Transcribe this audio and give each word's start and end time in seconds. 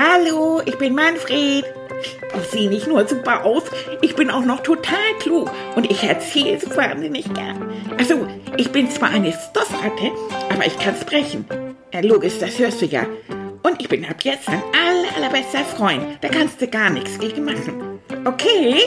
Hallo, 0.00 0.62
ich 0.64 0.78
bin 0.78 0.94
Manfred. 0.94 1.64
Ich 2.00 2.50
sehe 2.52 2.68
nicht 2.68 2.86
nur 2.86 3.08
super 3.08 3.44
aus, 3.44 3.64
ich 4.00 4.14
bin 4.14 4.30
auch 4.30 4.44
noch 4.44 4.60
total 4.60 5.12
klug 5.18 5.50
und 5.74 5.90
ich 5.90 6.04
erzähle 6.04 6.54
es 6.54 6.76
wahnsinnig 6.76 7.34
gern. 7.34 7.68
Also, 7.98 8.28
ich 8.56 8.70
bin 8.70 8.88
zwar 8.88 9.10
eine 9.10 9.32
Stoffratte, 9.32 10.12
aber 10.50 10.64
ich 10.64 10.78
kann 10.78 10.94
sprechen. 10.94 11.46
Ja, 11.92 11.98
logisch, 11.98 12.38
das 12.38 12.60
hörst 12.60 12.80
du 12.80 12.86
ja. 12.86 13.06
Und 13.64 13.80
ich 13.80 13.88
bin 13.88 14.04
ab 14.04 14.22
jetzt 14.22 14.46
dein 14.46 14.62
aller, 14.72 15.16
allerbester 15.16 15.64
Freund. 15.64 16.04
Da 16.20 16.28
kannst 16.28 16.62
du 16.62 16.68
gar 16.68 16.90
nichts 16.90 17.18
gegen 17.18 17.44
machen. 17.44 17.98
Okay? 18.24 18.82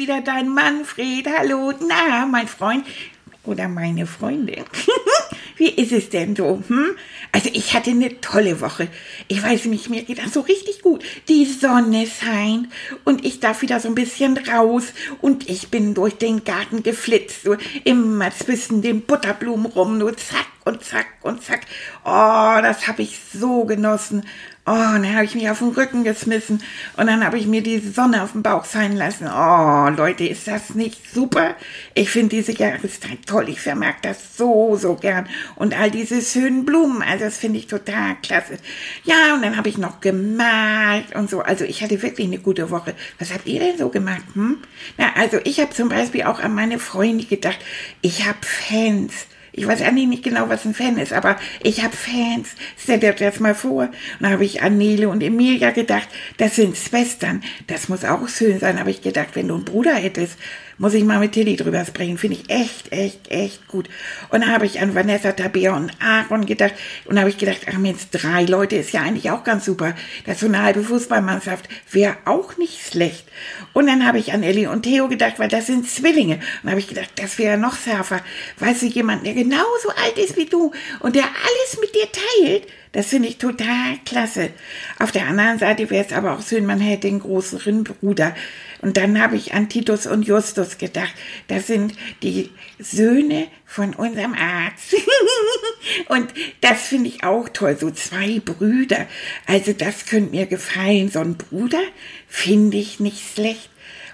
Wieder 0.00 0.22
dein 0.22 0.48
Manfred. 0.48 1.28
Hallo. 1.28 1.74
Na, 1.86 2.24
mein 2.24 2.48
Freund 2.48 2.86
oder 3.44 3.68
meine 3.68 4.06
Freundin. 4.06 4.64
Wie 5.56 5.68
ist 5.68 5.92
es 5.92 6.08
denn 6.08 6.34
so? 6.34 6.62
Hm? 6.68 6.96
Also 7.32 7.50
ich 7.52 7.74
hatte 7.74 7.90
eine 7.90 8.18
tolle 8.22 8.62
Woche. 8.62 8.88
Ich 9.28 9.42
weiß 9.42 9.66
nicht, 9.66 9.90
mir 9.90 10.02
geht 10.02 10.16
das 10.16 10.32
so 10.32 10.40
richtig 10.40 10.80
gut. 10.80 11.04
Die 11.28 11.44
Sonne 11.44 12.06
scheint 12.06 12.68
und 13.04 13.26
ich 13.26 13.40
darf 13.40 13.60
wieder 13.60 13.78
so 13.78 13.88
ein 13.88 13.94
bisschen 13.94 14.38
raus 14.38 14.94
und 15.20 15.50
ich 15.50 15.68
bin 15.68 15.92
durch 15.92 16.14
den 16.14 16.44
Garten 16.44 16.82
geflitzt, 16.82 17.42
so 17.44 17.56
immer 17.84 18.30
zwischen 18.30 18.80
den 18.80 19.02
Butterblumen 19.02 19.66
rum, 19.66 19.98
nur 19.98 20.16
zack 20.16 20.46
und 20.64 20.82
zack 20.82 21.08
und 21.20 21.42
zack. 21.42 21.66
Oh, 22.06 22.62
das 22.62 22.88
habe 22.88 23.02
ich 23.02 23.18
so 23.34 23.66
genossen. 23.66 24.24
Oh, 24.70 24.94
und 24.94 25.02
dann 25.02 25.16
habe 25.16 25.24
ich 25.24 25.34
mich 25.34 25.50
auf 25.50 25.58
den 25.58 25.70
Rücken 25.70 26.04
geschmissen 26.04 26.62
und 26.96 27.08
dann 27.08 27.24
habe 27.24 27.36
ich 27.36 27.48
mir 27.48 27.60
die 27.60 27.80
Sonne 27.80 28.22
auf 28.22 28.30
den 28.32 28.44
Bauch 28.44 28.64
fallen 28.64 28.96
lassen. 28.96 29.26
Oh, 29.26 29.88
Leute, 29.88 30.24
ist 30.28 30.46
das 30.46 30.76
nicht 30.76 31.12
super? 31.12 31.56
Ich 31.94 32.10
finde 32.10 32.36
diese 32.36 32.52
Jahreszeit 32.52 33.26
toll. 33.26 33.48
Ich 33.48 33.60
vermerke 33.60 33.98
das 34.02 34.36
so, 34.36 34.76
so 34.76 34.94
gern. 34.94 35.28
Und 35.56 35.76
all 35.76 35.90
diese 35.90 36.22
schönen 36.22 36.64
Blumen, 36.64 37.02
also 37.02 37.24
das 37.24 37.38
finde 37.38 37.58
ich 37.58 37.66
total 37.66 38.14
klasse. 38.22 38.58
Ja, 39.02 39.34
und 39.34 39.42
dann 39.42 39.56
habe 39.56 39.68
ich 39.68 39.76
noch 39.76 40.00
gemalt 40.00 41.16
und 41.16 41.28
so. 41.28 41.40
Also 41.40 41.64
ich 41.64 41.82
hatte 41.82 42.00
wirklich 42.00 42.28
eine 42.28 42.38
gute 42.38 42.70
Woche. 42.70 42.94
Was 43.18 43.34
habt 43.34 43.48
ihr 43.48 43.58
denn 43.58 43.76
so 43.76 43.88
gemacht? 43.88 44.22
Hm? 44.34 44.58
Na, 44.96 45.14
also 45.16 45.40
ich 45.42 45.58
habe 45.58 45.70
zum 45.70 45.88
Beispiel 45.88 46.22
auch 46.22 46.38
an 46.38 46.54
meine 46.54 46.78
Freunde 46.78 47.24
gedacht. 47.24 47.58
Ich 48.02 48.24
habe 48.24 48.38
Fans. 48.42 49.26
Ich 49.52 49.66
weiß 49.66 49.82
eigentlich 49.82 50.08
nicht 50.08 50.22
genau, 50.22 50.48
was 50.48 50.64
ein 50.64 50.74
Fan 50.74 50.98
ist, 50.98 51.12
aber 51.12 51.36
ich 51.62 51.82
habe 51.82 51.96
Fans. 51.96 52.50
Stell 52.78 52.98
dir 52.98 53.12
das 53.12 53.40
mal 53.40 53.54
vor. 53.54 53.82
Und 53.82 53.92
dann 54.20 54.32
habe 54.32 54.44
ich 54.44 54.62
an 54.62 54.78
Nele 54.78 55.08
und 55.08 55.22
Emilia 55.22 55.70
gedacht, 55.70 56.08
das 56.36 56.56
sind 56.56 56.76
Schwestern. 56.76 57.42
Das 57.66 57.88
muss 57.88 58.04
auch 58.04 58.28
schön 58.28 58.60
sein, 58.60 58.78
habe 58.78 58.90
ich 58.90 59.02
gedacht, 59.02 59.30
wenn 59.34 59.48
du 59.48 59.54
einen 59.54 59.64
Bruder 59.64 59.94
hättest 59.94 60.38
muss 60.80 60.94
ich 60.94 61.04
mal 61.04 61.18
mit 61.18 61.32
Tilly 61.32 61.56
drüber 61.56 61.84
sprechen. 61.84 62.16
Finde 62.16 62.38
ich 62.38 62.48
echt, 62.48 62.90
echt, 62.90 63.30
echt 63.30 63.68
gut. 63.68 63.90
Und 64.30 64.40
dann 64.40 64.50
habe 64.50 64.64
ich 64.64 64.80
an 64.80 64.94
Vanessa, 64.94 65.32
Tabea 65.32 65.76
und 65.76 65.92
Aaron 66.00 66.46
gedacht. 66.46 66.72
Und 67.04 67.16
da 67.16 67.20
habe 67.20 67.30
ich 67.30 67.36
gedacht, 67.36 67.66
ach 67.70 67.76
Mensch, 67.76 68.00
drei 68.10 68.44
Leute 68.44 68.76
ist 68.76 68.92
ja 68.92 69.02
eigentlich 69.02 69.30
auch 69.30 69.44
ganz 69.44 69.66
super. 69.66 69.94
Das 70.24 70.36
ist 70.36 70.40
so 70.40 70.46
eine 70.46 70.62
halbe 70.62 70.82
Fußballmannschaft 70.82 71.68
wäre 71.90 72.16
auch 72.24 72.56
nicht 72.56 72.80
schlecht. 72.80 73.26
Und 73.74 73.88
dann 73.88 74.06
habe 74.06 74.18
ich 74.18 74.32
an 74.32 74.42
Ellie 74.42 74.70
und 74.70 74.84
Theo 74.84 75.08
gedacht, 75.08 75.38
weil 75.38 75.48
das 75.48 75.66
sind 75.66 75.86
Zwillinge. 75.86 76.36
Und 76.36 76.42
dann 76.62 76.70
habe 76.70 76.80
ich 76.80 76.88
gedacht, 76.88 77.10
das 77.16 77.38
wäre 77.38 77.58
noch 77.58 77.76
schärfer. 77.76 78.22
Weißt 78.58 78.80
du, 78.80 78.86
jemand, 78.86 79.26
der 79.26 79.34
genauso 79.34 79.90
alt 80.02 80.16
ist 80.16 80.38
wie 80.38 80.46
du 80.46 80.72
und 81.00 81.14
der 81.14 81.24
alles 81.24 81.78
mit 81.78 81.94
dir 81.94 82.08
teilt, 82.10 82.66
das 82.92 83.06
finde 83.06 83.28
ich 83.28 83.38
total 83.38 83.98
klasse. 84.04 84.50
Auf 84.98 85.12
der 85.12 85.26
anderen 85.26 85.58
Seite 85.58 85.90
wäre 85.90 86.04
es 86.04 86.12
aber 86.12 86.32
auch 86.32 86.42
schön, 86.42 86.66
man 86.66 86.80
hätte 86.80 87.06
einen 87.06 87.20
größeren 87.20 87.84
Bruder. 87.84 88.34
Und 88.82 88.96
dann 88.96 89.20
habe 89.20 89.36
ich 89.36 89.52
an 89.52 89.68
Titus 89.68 90.06
und 90.06 90.22
Justus 90.26 90.78
gedacht. 90.78 91.14
Das 91.48 91.66
sind 91.66 91.94
die 92.22 92.50
Söhne 92.78 93.48
von 93.66 93.94
unserem 93.94 94.34
Arzt. 94.34 94.94
und 96.08 96.32
das 96.60 96.88
finde 96.88 97.08
ich 97.08 97.22
auch 97.24 97.48
toll. 97.50 97.76
So 97.78 97.90
zwei 97.90 98.40
Brüder. 98.40 99.06
Also 99.46 99.72
das 99.72 100.06
könnte 100.06 100.30
mir 100.30 100.46
gefallen. 100.46 101.10
So 101.10 101.20
ein 101.20 101.36
Bruder 101.36 101.82
finde 102.26 102.78
ich 102.78 103.00
nicht 103.00 103.34
schlecht. 103.34 103.70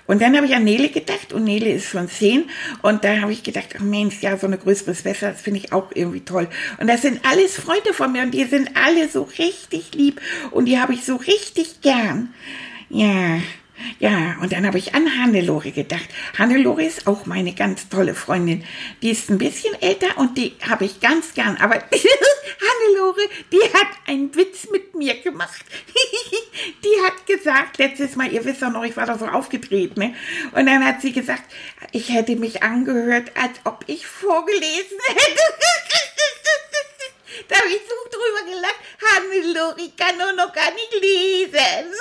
Und 0.06 0.22
dann 0.22 0.36
habe 0.36 0.46
ich 0.46 0.54
an 0.54 0.64
Nele 0.64 0.88
gedacht 0.88 1.32
und 1.32 1.44
Nele 1.44 1.70
ist 1.72 1.88
schon 1.88 2.08
zehn 2.08 2.48
und 2.82 3.02
da 3.02 3.20
habe 3.20 3.32
ich 3.32 3.42
gedacht, 3.42 3.70
ach 3.76 3.82
Mensch, 3.82 4.22
ja, 4.22 4.36
so 4.36 4.46
eine 4.46 4.56
größere 4.56 4.94
Schwester, 4.94 5.32
das 5.32 5.40
finde 5.40 5.58
ich 5.58 5.72
auch 5.72 5.90
irgendwie 5.94 6.20
toll. 6.20 6.48
Und 6.78 6.86
das 6.86 7.02
sind 7.02 7.24
alles 7.28 7.56
Freunde 7.56 7.92
von 7.92 8.12
mir 8.12 8.22
und 8.22 8.30
die 8.30 8.44
sind 8.44 8.70
alle 8.76 9.08
so 9.08 9.22
richtig 9.22 9.94
lieb 9.94 10.20
und 10.52 10.66
die 10.66 10.78
habe 10.78 10.94
ich 10.94 11.04
so 11.04 11.16
richtig 11.16 11.80
gern. 11.80 12.32
Ja, 12.88 13.40
ja, 13.98 14.36
und 14.40 14.52
dann 14.52 14.66
habe 14.66 14.78
ich 14.78 14.94
an 14.94 15.06
Hannelore 15.18 15.70
gedacht. 15.70 16.08
Hannelore 16.38 16.82
ist 16.82 17.06
auch 17.06 17.26
meine 17.26 17.52
ganz 17.54 17.88
tolle 17.88 18.14
Freundin. 18.14 18.64
Die 19.02 19.10
ist 19.10 19.30
ein 19.30 19.38
bisschen 19.38 19.74
älter 19.80 20.18
und 20.18 20.36
die 20.38 20.54
habe 20.68 20.84
ich 20.84 21.00
ganz 21.00 21.34
gern. 21.34 21.56
Aber 21.58 21.74
Hannelore, 21.74 23.28
die 23.52 23.62
hat 23.72 23.88
einen 24.06 24.34
Witz 24.34 24.68
mit 24.70 24.94
mir 24.94 25.20
gemacht. 25.20 25.64
die 26.84 27.04
hat 27.04 27.26
gesagt, 27.26 27.78
letztes 27.78 28.16
Mal, 28.16 28.32
ihr 28.32 28.44
wisst 28.44 28.62
doch 28.62 28.70
noch, 28.70 28.84
ich 28.84 28.96
war 28.96 29.06
da 29.06 29.18
so 29.18 29.26
aufgedreht, 29.26 29.96
ne? 29.96 30.14
Und 30.52 30.66
dann 30.66 30.84
hat 30.84 31.02
sie 31.02 31.12
gesagt, 31.12 31.44
ich 31.92 32.10
hätte 32.10 32.36
mich 32.36 32.62
angehört, 32.62 33.32
als 33.34 33.60
ob 33.64 33.84
ich 33.86 34.06
vorgelesen 34.06 34.98
hätte. 35.08 35.40
Da 37.48 37.56
habe 37.56 37.68
ich 37.68 37.80
so 37.88 37.94
drüber 38.10 38.50
gelacht. 38.50 38.80
Hannelore, 39.02 39.76
ich 39.78 39.96
kann 39.96 40.16
nur 40.18 40.32
noch 40.32 40.52
gar 40.52 40.70
nicht 40.72 40.92
lesen. 41.00 41.92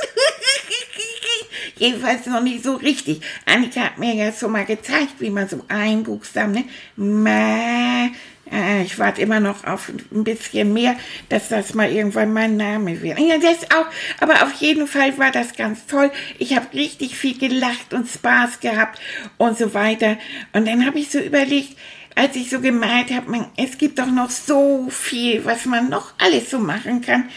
Jedenfalls 1.78 2.26
noch 2.26 2.42
nicht 2.42 2.64
so 2.64 2.76
richtig. 2.76 3.22
Annika 3.46 3.82
hat 3.82 3.98
mir 3.98 4.14
ja 4.14 4.32
so 4.32 4.48
mal 4.48 4.66
gezeigt, 4.66 5.16
wie 5.20 5.30
man 5.30 5.48
so 5.48 5.64
einbuchstaben, 5.68 6.54
ne? 6.54 6.66
Ma, 6.96 8.10
äh, 8.52 8.84
ich 8.84 9.00
warte 9.00 9.22
immer 9.22 9.40
noch 9.40 9.64
auf 9.66 9.90
ein 9.90 10.24
bisschen 10.24 10.72
mehr, 10.74 10.96
dass 11.30 11.50
das 11.50 11.74
mal 11.74 11.92
irgendwann 11.92 12.34
mein 12.34 12.58
Name 12.58 13.02
wird. 13.02 13.20
Ja, 13.20 13.38
das 13.38 13.70
auch. 13.72 13.88
Aber 14.20 14.44
auf 14.44 14.54
jeden 14.54 14.88
Fall 14.88 15.18
war 15.18 15.32
das 15.32 15.56
ganz 15.56 15.86
toll. 15.88 16.12
Ich 16.38 16.56
habe 16.56 16.74
richtig 16.74 17.18
viel 17.18 17.38
gelacht 17.38 17.94
und 17.94 18.08
Spaß 18.08 18.60
gehabt 18.60 19.00
und 19.38 19.58
so 19.58 19.74
weiter. 19.74 20.18
Und 20.54 20.68
dann 20.68 20.86
habe 20.86 21.00
ich 21.00 21.10
so 21.10 21.20
überlegt, 21.20 21.76
als 22.16 22.36
ich 22.36 22.50
so 22.50 22.62
gemalt 22.62 23.12
habe, 23.12 23.48
es 23.58 23.78
gibt 23.78 24.00
doch 24.00 24.08
noch 24.08 24.30
so 24.30 24.88
viel, 24.90 25.44
was 25.46 25.66
man 25.66 25.90
noch 25.90 26.14
alles 26.18 26.50
so 26.50 26.60
machen 26.60 27.02
kann. 27.02 27.30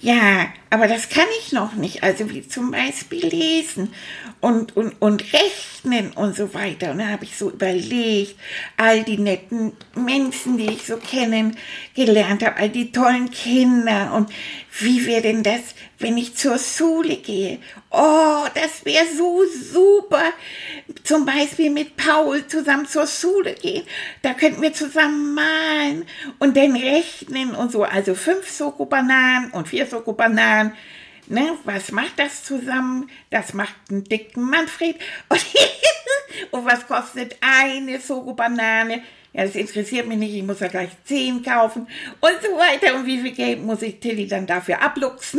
Ja, 0.00 0.46
aber 0.70 0.86
das 0.86 1.08
kann 1.08 1.26
ich 1.40 1.50
noch 1.50 1.72
nicht. 1.72 2.04
Also 2.04 2.30
wie 2.30 2.46
zum 2.46 2.70
Beispiel 2.70 3.26
lesen 3.26 3.92
und, 4.40 4.76
und, 4.76 5.00
und 5.02 5.24
rechnen 5.32 6.12
und 6.12 6.36
so 6.36 6.54
weiter. 6.54 6.92
Und 6.92 6.98
dann 6.98 7.10
habe 7.10 7.24
ich 7.24 7.36
so 7.36 7.50
überlegt, 7.50 8.36
all 8.76 9.02
die 9.02 9.18
netten 9.18 9.72
Menschen, 9.96 10.56
die 10.56 10.70
ich 10.70 10.86
so 10.86 10.98
kennengelernt 10.98 12.44
habe, 12.44 12.56
all 12.58 12.68
die 12.68 12.92
tollen 12.92 13.30
Kinder 13.30 14.14
und 14.14 14.30
wie 14.78 15.04
wäre 15.04 15.22
denn 15.22 15.42
das, 15.42 15.74
wenn 15.98 16.16
ich 16.16 16.36
zur 16.36 16.58
Schule 16.58 17.16
gehe? 17.16 17.58
Oh, 17.90 18.44
das 18.54 18.84
wäre 18.84 19.04
so 19.16 19.42
super. 19.72 20.22
Zum 21.08 21.24
Beispiel 21.24 21.70
mit 21.70 21.96
Paul 21.96 22.46
zusammen 22.48 22.86
zur 22.86 23.06
Schule 23.06 23.54
gehen. 23.54 23.82
Da 24.20 24.34
könnten 24.34 24.60
wir 24.60 24.74
zusammen 24.74 25.32
malen 25.32 26.04
und 26.38 26.54
dann 26.54 26.76
rechnen 26.76 27.54
und 27.54 27.72
so. 27.72 27.82
Also 27.82 28.14
fünf 28.14 28.50
Soko-Bananen 28.50 29.50
und 29.52 29.68
vier 29.68 29.86
Soko-Bananen. 29.86 30.74
Ne, 31.28 31.56
was 31.64 31.92
macht 31.92 32.18
das 32.18 32.44
zusammen? 32.44 33.08
Das 33.30 33.54
macht 33.54 33.74
einen 33.88 34.04
dicken 34.04 34.50
Manfred. 34.50 34.96
Und, 35.30 35.46
und 36.50 36.66
was 36.66 36.86
kostet 36.86 37.38
eine 37.40 38.00
Soko-Banane? 38.00 39.02
Ja, 39.38 39.44
das 39.44 39.54
interessiert 39.54 40.08
mich 40.08 40.18
nicht, 40.18 40.34
ich 40.34 40.42
muss 40.42 40.58
ja 40.58 40.66
gleich 40.66 40.90
zehn 41.04 41.44
kaufen 41.44 41.86
und 42.20 42.32
so 42.42 42.48
weiter. 42.58 42.96
Und 42.96 43.06
wie 43.06 43.20
viel 43.20 43.30
Geld 43.30 43.62
muss 43.62 43.82
ich 43.82 44.00
Tilly 44.00 44.26
dann 44.26 44.48
dafür 44.48 44.82
abluchsen? 44.82 45.38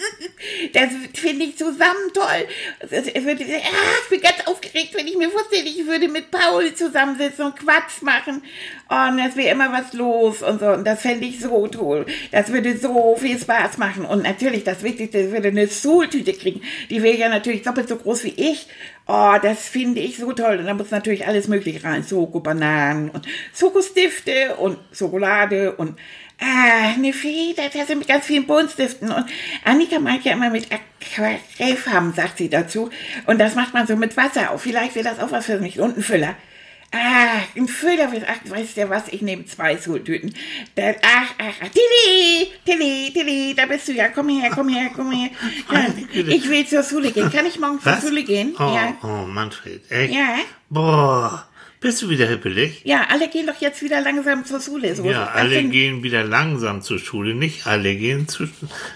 das 0.72 0.88
finde 1.12 1.44
ich 1.44 1.58
zusammen 1.58 2.14
toll. 2.14 2.48
Ah, 2.80 2.86
ich 3.04 4.08
bin 4.08 4.20
ganz 4.22 4.46
aufgeregt, 4.46 4.94
wenn 4.94 5.06
ich 5.06 5.18
mir 5.18 5.28
vorstelle, 5.28 5.64
ich 5.64 5.86
würde 5.86 6.08
mit 6.08 6.30
Paul 6.30 6.72
zusammensitzen 6.72 7.44
und 7.44 7.56
Quatsch 7.56 8.00
machen. 8.00 8.42
Und 8.88 9.18
es 9.18 9.36
wäre 9.36 9.50
immer 9.50 9.70
was 9.70 9.92
los 9.92 10.42
und 10.42 10.60
so. 10.60 10.68
Und 10.68 10.86
das 10.86 11.02
fände 11.02 11.26
ich 11.26 11.38
so 11.38 11.66
toll. 11.66 12.06
Das 12.32 12.50
würde 12.50 12.78
so 12.78 13.16
viel 13.16 13.38
Spaß 13.38 13.76
machen. 13.76 14.06
Und 14.06 14.22
natürlich, 14.22 14.64
das 14.64 14.82
Wichtigste, 14.82 15.18
ich 15.18 15.30
würde 15.30 15.48
eine 15.48 15.68
Schultüte 15.68 16.32
kriegen. 16.32 16.62
Die 16.88 17.02
wäre 17.02 17.18
ja 17.18 17.28
natürlich 17.28 17.62
doppelt 17.62 17.90
so 17.90 17.96
groß 17.96 18.24
wie 18.24 18.34
ich. 18.50 18.66
Oh, 19.08 19.34
das 19.40 19.68
finde 19.68 20.00
ich 20.00 20.16
so 20.16 20.32
toll. 20.32 20.58
Und 20.58 20.66
da 20.66 20.74
muss 20.74 20.90
natürlich 20.90 21.26
alles 21.26 21.48
mögliche 21.48 21.84
rein. 21.84 22.04
Schoko-Bananen 22.04 23.10
und 23.10 23.25
Schokostifte 23.54 24.56
und 24.56 24.78
Schokolade 24.92 25.72
und 25.72 25.98
Ah, 26.38 26.92
eine 26.94 27.14
Federtasse 27.14 27.96
mit 27.96 28.08
ganz 28.08 28.26
vielen 28.26 28.46
Buntstiften. 28.46 29.10
Und 29.10 29.24
Annika 29.64 29.98
meint 29.98 30.24
ja 30.24 30.32
immer 30.32 30.50
mit 30.50 30.68
Aquarellfarben, 30.70 32.12
sagt 32.12 32.36
sie 32.36 32.50
dazu. 32.50 32.90
Und 33.26 33.38
das 33.38 33.54
macht 33.54 33.72
man 33.72 33.86
so 33.86 33.96
mit 33.96 34.16
Wasser 34.18 34.50
auf. 34.50 34.60
Vielleicht 34.60 34.94
wäre 34.96 35.08
das 35.08 35.18
auch 35.18 35.32
was 35.32 35.46
für 35.46 35.58
mich. 35.58 35.80
Und 35.80 35.96
ein 35.96 36.02
Füller. 36.02 36.34
Ah, 36.92 37.40
ein 37.56 37.68
Füller 37.68 38.10
für, 38.10 38.22
ach, 38.28 38.50
weißt 38.50 38.76
du 38.76 38.90
was, 38.90 39.08
ich 39.08 39.22
nehme 39.22 39.44
zwei 39.46 39.76
Schultüten. 39.76 40.34
Da, 40.76 40.94
ach, 41.02 41.34
ach, 41.38 41.54
ach, 41.60 41.68
Tilly, 41.68 42.52
Tilly, 42.64 43.12
Tilly, 43.12 43.54
da 43.54 43.66
bist 43.66 43.88
du 43.88 43.92
ja, 43.92 44.08
komm 44.08 44.28
her, 44.28 44.50
komm 44.54 44.68
her, 44.68 44.90
komm 44.94 45.10
her. 45.12 45.30
Ja, 45.72 45.86
ich 46.14 46.48
will 46.48 46.66
zur 46.66 46.84
Schule 46.84 47.10
gehen. 47.10 47.30
Kann 47.30 47.44
ich 47.46 47.58
morgen 47.58 47.80
zur 47.80 47.96
Schule 48.00 48.22
gehen? 48.22 48.54
Oh, 48.58 48.72
ja. 48.74 48.96
oh, 49.02 49.26
Manfred, 49.26 49.90
echt? 49.90 50.14
Ja. 50.14 50.38
Boah, 50.70 51.48
Bist 51.80 52.00
du 52.02 52.08
wieder 52.08 52.26
hippelig? 52.26 52.80
Ja, 52.84 53.06
alle 53.10 53.28
gehen 53.28 53.46
doch 53.46 53.60
jetzt 53.60 53.82
wieder 53.82 54.00
langsam 54.00 54.44
zur 54.44 54.60
Schule. 54.60 54.94
So. 54.96 55.04
Ja, 55.04 55.26
alle 55.26 55.50
denn- 55.56 55.70
gehen 55.70 56.02
wieder 56.02 56.24
langsam 56.24 56.80
zur 56.82 56.98
Schule. 56.98 57.34
Nicht 57.34 57.66
alle 57.66 57.94
gehen 57.96 58.28
zu, 58.28 58.48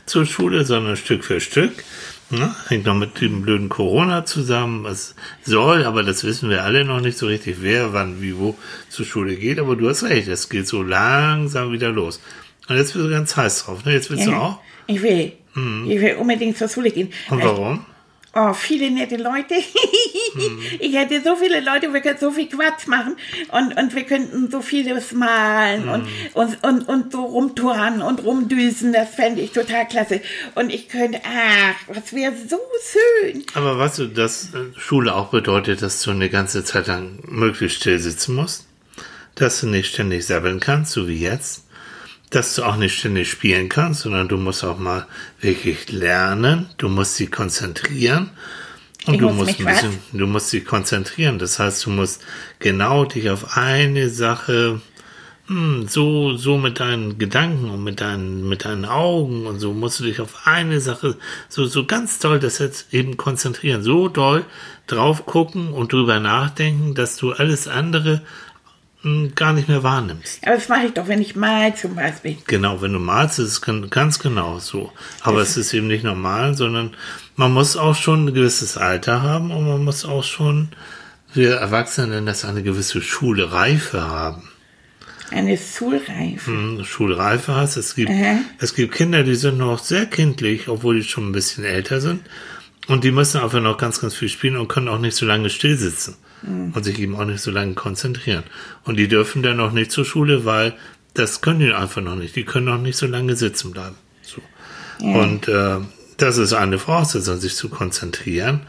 zur 0.06 0.24
Schule, 0.26 0.64
sondern 0.64 0.96
Stück 0.96 1.24
für 1.24 1.40
Stück. 1.40 1.84
Ne? 2.30 2.54
Hängt 2.68 2.86
noch 2.86 2.94
mit 2.94 3.20
dem 3.20 3.42
blöden 3.42 3.68
Corona 3.68 4.24
zusammen. 4.24 4.84
Was 4.84 5.14
soll, 5.42 5.84
aber 5.84 6.02
das 6.04 6.22
wissen 6.24 6.48
wir 6.48 6.62
alle 6.64 6.84
noch 6.84 7.00
nicht 7.00 7.18
so 7.18 7.26
richtig, 7.26 7.56
wer, 7.60 7.92
wann, 7.92 8.22
wie, 8.22 8.36
wo 8.36 8.56
zur 8.88 9.04
Schule 9.04 9.34
geht. 9.36 9.58
Aber 9.58 9.76
du 9.76 9.88
hast 9.88 10.04
recht, 10.04 10.28
es 10.28 10.48
geht 10.48 10.66
so 10.68 10.82
langsam 10.82 11.72
wieder 11.72 11.90
los. 11.90 12.20
Und 12.68 12.76
jetzt 12.76 12.92
bist 12.94 13.04
du 13.04 13.10
ganz 13.10 13.36
heiß 13.36 13.64
drauf. 13.64 13.84
Ne? 13.84 13.92
Jetzt 13.92 14.10
willst 14.10 14.26
du 14.26 14.32
auch? 14.32 14.60
Ich 14.86 15.02
will. 15.02 15.32
Mhm. 15.54 15.90
Ich 15.90 16.00
will 16.00 16.14
unbedingt 16.14 16.56
zur 16.56 16.68
Schule 16.68 16.90
gehen. 16.90 17.12
Und 17.30 17.42
warum? 17.42 17.84
Oh, 18.32 18.52
viele 18.52 18.90
nette 18.90 19.16
Leute. 19.16 19.54
Ich 20.78 20.94
hätte 20.94 21.20
so 21.24 21.34
viele 21.34 21.58
Leute, 21.60 21.92
wir 21.92 22.00
könnten 22.00 22.20
so 22.20 22.30
viel 22.30 22.46
Quatsch 22.48 22.86
machen 22.86 23.16
und, 23.50 23.76
und 23.76 23.94
wir 23.96 24.04
könnten 24.04 24.48
so 24.48 24.62
vieles 24.62 25.10
malen 25.12 25.88
und, 25.88 26.04
Mhm. 26.04 26.08
und, 26.34 26.62
und, 26.64 26.88
und 26.88 27.12
so 27.12 27.24
rumtouren 27.24 28.00
und 28.00 28.22
rumdüsen. 28.22 28.92
Das 28.92 29.10
fände 29.14 29.40
ich 29.40 29.50
total 29.50 29.88
klasse. 29.88 30.20
Und 30.54 30.72
ich 30.72 30.88
könnte, 30.88 31.20
ach, 31.24 31.74
das 31.92 32.12
wäre 32.12 32.32
so 32.48 32.58
schön. 32.92 33.44
Aber 33.54 33.76
weißt 33.78 33.98
du, 33.98 34.06
dass 34.06 34.54
äh, 34.54 34.78
Schule 34.78 35.14
auch 35.16 35.30
bedeutet, 35.30 35.82
dass 35.82 36.00
du 36.02 36.12
eine 36.12 36.30
ganze 36.30 36.64
Zeit 36.64 36.86
lang 36.86 37.18
möglichst 37.26 37.78
still 37.78 37.98
sitzen 37.98 38.36
musst? 38.36 38.66
Dass 39.34 39.60
du 39.60 39.66
nicht 39.66 39.92
ständig 39.92 40.24
sabbeln 40.26 40.60
kannst, 40.60 40.92
so 40.92 41.08
wie 41.08 41.18
jetzt? 41.18 41.64
Dass 42.30 42.54
du 42.54 42.64
auch 42.64 42.76
nicht 42.76 42.98
ständig 42.98 43.30
spielen 43.30 43.68
kannst, 43.68 44.02
sondern 44.02 44.28
du 44.28 44.36
musst 44.36 44.64
auch 44.64 44.78
mal 44.78 45.06
wirklich 45.40 45.90
lernen. 45.90 46.68
Du 46.78 46.88
musst 46.88 47.18
dich 47.18 47.30
konzentrieren. 47.30 48.30
Und 49.06 49.14
Ich 49.14 49.20
du 49.20 49.30
muss 49.30 49.46
musst 49.46 49.58
bisschen, 49.58 49.98
du 50.12 50.26
musst 50.26 50.52
dich 50.52 50.64
konzentrieren. 50.64 51.38
Das 51.38 51.58
heißt, 51.58 51.86
du 51.86 51.90
musst 51.90 52.22
genau 52.58 53.04
dich 53.04 53.30
auf 53.30 53.56
eine 53.56 54.10
Sache 54.10 54.80
hm, 55.50 55.88
so, 55.88 56.36
so 56.36 56.58
mit 56.58 56.78
deinen 56.78 57.18
Gedanken 57.18 57.70
und 57.70 57.82
mit 57.82 58.00
deinen, 58.00 58.48
mit 58.48 58.64
deinen 58.64 58.84
Augen 58.84 59.48
und 59.48 59.58
so 59.58 59.72
musst 59.72 59.98
du 59.98 60.04
dich 60.04 60.20
auf 60.20 60.46
eine 60.46 60.80
Sache 60.80 61.16
so, 61.48 61.66
so 61.66 61.86
ganz 61.86 62.20
doll 62.20 62.38
das 62.38 62.60
jetzt 62.60 62.94
eben 62.94 63.16
konzentrieren. 63.16 63.82
So 63.82 64.06
doll 64.06 64.44
drauf 64.86 65.26
gucken 65.26 65.72
und 65.72 65.92
drüber 65.92 66.20
nachdenken, 66.20 66.94
dass 66.94 67.16
du 67.16 67.32
alles 67.32 67.66
andere 67.66 68.22
gar 69.34 69.52
nicht 69.54 69.68
mehr 69.68 69.82
wahrnimmst. 69.82 70.40
Aber 70.46 70.56
das 70.56 70.68
mache 70.68 70.86
ich 70.86 70.92
doch, 70.92 71.08
wenn 71.08 71.22
ich 71.22 71.34
mal 71.34 71.74
zum 71.74 71.94
Beispiel. 71.94 72.36
Genau, 72.46 72.82
wenn 72.82 72.92
du 72.92 72.98
malst, 72.98 73.38
ist 73.38 73.48
es 73.48 73.62
gan- 73.62 73.88
ganz 73.88 74.18
genau 74.18 74.58
so. 74.58 74.92
Aber 75.22 75.40
es 75.40 75.56
ist 75.56 75.72
eben 75.72 75.86
nicht 75.86 76.04
normal, 76.04 76.54
sondern 76.54 76.90
man 77.36 77.52
muss 77.52 77.76
auch 77.78 77.94
schon 77.96 78.26
ein 78.26 78.34
gewisses 78.34 78.76
Alter 78.76 79.22
haben 79.22 79.50
und 79.52 79.66
man 79.66 79.82
muss 79.84 80.04
auch 80.04 80.22
schon, 80.24 80.68
wir 81.32 81.54
Erwachsene 81.54 82.08
nennen 82.08 82.26
das 82.26 82.44
eine 82.44 82.62
gewisse 82.62 83.00
Schulreife 83.00 84.02
haben. 84.02 84.48
Eine 85.30 85.56
Schulreife. 85.56 86.46
Hm, 86.50 86.84
Schulreife 86.84 87.54
hast. 87.54 87.76
Es 87.76 87.94
gibt, 87.94 88.10
Aha. 88.10 88.40
es 88.58 88.74
gibt 88.74 88.92
Kinder, 88.94 89.22
die 89.22 89.36
sind 89.36 89.58
noch 89.58 89.78
sehr 89.78 90.06
kindlich, 90.06 90.68
obwohl 90.68 90.96
die 90.96 91.04
schon 91.08 91.28
ein 91.28 91.32
bisschen 91.32 91.64
älter 91.64 92.00
sind. 92.00 92.20
Und 92.88 93.04
die 93.04 93.12
müssen 93.12 93.40
einfach 93.40 93.60
noch 93.60 93.78
ganz, 93.78 94.00
ganz 94.00 94.14
viel 94.14 94.28
spielen 94.28 94.56
und 94.56 94.66
können 94.68 94.88
auch 94.88 94.98
nicht 94.98 95.16
so 95.16 95.24
lange 95.24 95.48
still 95.48 95.76
sitzen. 95.78 96.16
Und 96.42 96.84
sich 96.84 96.98
eben 96.98 97.16
auch 97.16 97.24
nicht 97.24 97.42
so 97.42 97.50
lange 97.50 97.74
konzentrieren. 97.74 98.44
Und 98.84 98.96
die 98.96 99.08
dürfen 99.08 99.42
dann 99.42 99.58
noch 99.58 99.72
nicht 99.72 99.92
zur 99.92 100.04
Schule, 100.04 100.44
weil 100.44 100.74
das 101.14 101.40
können 101.40 101.60
die 101.60 101.72
einfach 101.72 102.00
noch 102.00 102.16
nicht. 102.16 102.34
Die 102.36 102.44
können 102.44 102.66
noch 102.66 102.80
nicht 102.80 102.96
so 102.96 103.06
lange 103.06 103.36
sitzen 103.36 103.72
bleiben. 103.72 103.96
So. 104.22 104.40
Und 105.04 105.48
äh, 105.48 105.78
das 106.16 106.38
ist 106.38 106.52
eine 106.52 106.78
Voraussetzung, 106.78 107.38
sich 107.38 107.56
zu 107.56 107.68
konzentrieren 107.68 108.60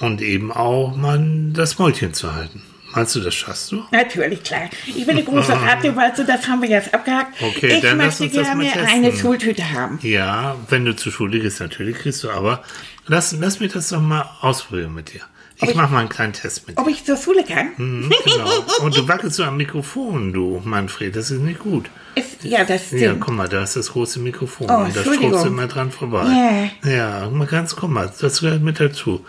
und 0.00 0.20
eben 0.20 0.52
auch 0.52 0.96
mal 0.96 1.22
das 1.52 1.78
Mäulchen 1.78 2.14
zu 2.14 2.34
halten. 2.34 2.62
Meinst 2.94 3.16
du, 3.16 3.20
das 3.20 3.34
schaffst 3.34 3.72
du? 3.72 3.82
Natürlich, 3.90 4.44
klar. 4.44 4.70
Ich 4.86 5.04
bin 5.04 5.16
eine 5.16 5.24
große 5.24 5.52
Ratte, 5.60 5.96
weißt 5.96 6.20
du, 6.20 6.24
das 6.24 6.46
haben 6.46 6.62
wir 6.62 6.68
jetzt 6.68 6.94
abgehakt. 6.94 7.42
Okay, 7.42 7.74
ich 7.74 7.80
dann 7.80 7.96
möchte 7.96 8.28
gerne 8.28 8.72
eine 8.86 9.12
Schultüte 9.12 9.72
haben. 9.72 9.98
Ja, 10.02 10.56
wenn 10.68 10.84
du 10.84 10.94
zur 10.94 11.10
Schule 11.10 11.40
gehst, 11.40 11.58
natürlich 11.58 11.98
kriegst 11.98 12.22
du, 12.22 12.30
aber 12.30 12.62
lass, 13.06 13.32
lass 13.32 13.58
mich 13.58 13.72
das 13.72 13.88
doch 13.88 14.00
mal 14.00 14.28
ausprobieren 14.40 14.94
mit 14.94 15.12
dir. 15.12 15.22
Ich 15.62 15.74
mache 15.74 15.92
mal 15.92 16.00
einen 16.00 16.08
kleinen 16.08 16.32
Test 16.32 16.66
mit 16.66 16.76
dir. 16.76 16.82
Ob 16.82 16.88
ich 16.88 17.04
zur 17.04 17.16
Schule 17.16 17.44
kann? 17.44 17.70
Mhm, 17.76 18.12
genau. 18.24 18.50
Und 18.82 18.96
du 18.96 19.06
wackelst 19.08 19.36
so 19.36 19.44
am 19.44 19.56
Mikrofon, 19.56 20.32
du 20.32 20.60
Manfred, 20.64 21.14
das 21.14 21.30
ist 21.30 21.40
nicht 21.40 21.60
gut. 21.60 21.88
Ist, 22.16 22.42
ja, 22.44 22.64
das 22.64 22.90
Ja, 22.90 22.98
stimmt. 22.98 23.20
guck 23.20 23.34
mal, 23.34 23.48
da 23.48 23.62
ist 23.62 23.76
das 23.76 23.92
große 23.92 24.18
Mikrofon. 24.20 24.66
Oh, 24.68 24.86
da 24.92 25.02
schraubst 25.02 25.44
du 25.44 25.48
immer 25.48 25.66
dran 25.68 25.90
vorbei. 25.92 26.70
Ja, 26.84 27.28
mal 27.30 27.46
ganz, 27.46 27.76
guck 27.76 27.90
mal, 27.90 28.12
das 28.20 28.40
gehört 28.40 28.62
mit 28.62 28.80
dazu. 28.80 29.24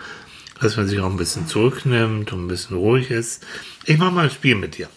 Dass 0.60 0.76
man 0.76 0.88
sich 0.88 0.98
auch 1.00 1.10
ein 1.10 1.16
bisschen 1.18 1.46
zurücknimmt 1.46 2.32
und 2.32 2.44
ein 2.46 2.48
bisschen 2.48 2.76
ruhig 2.78 3.10
ist. 3.10 3.44
Ich 3.84 3.98
mach 3.98 4.10
mal 4.10 4.24
ein 4.24 4.30
Spiel 4.30 4.54
mit 4.56 4.78
dir. 4.78 4.88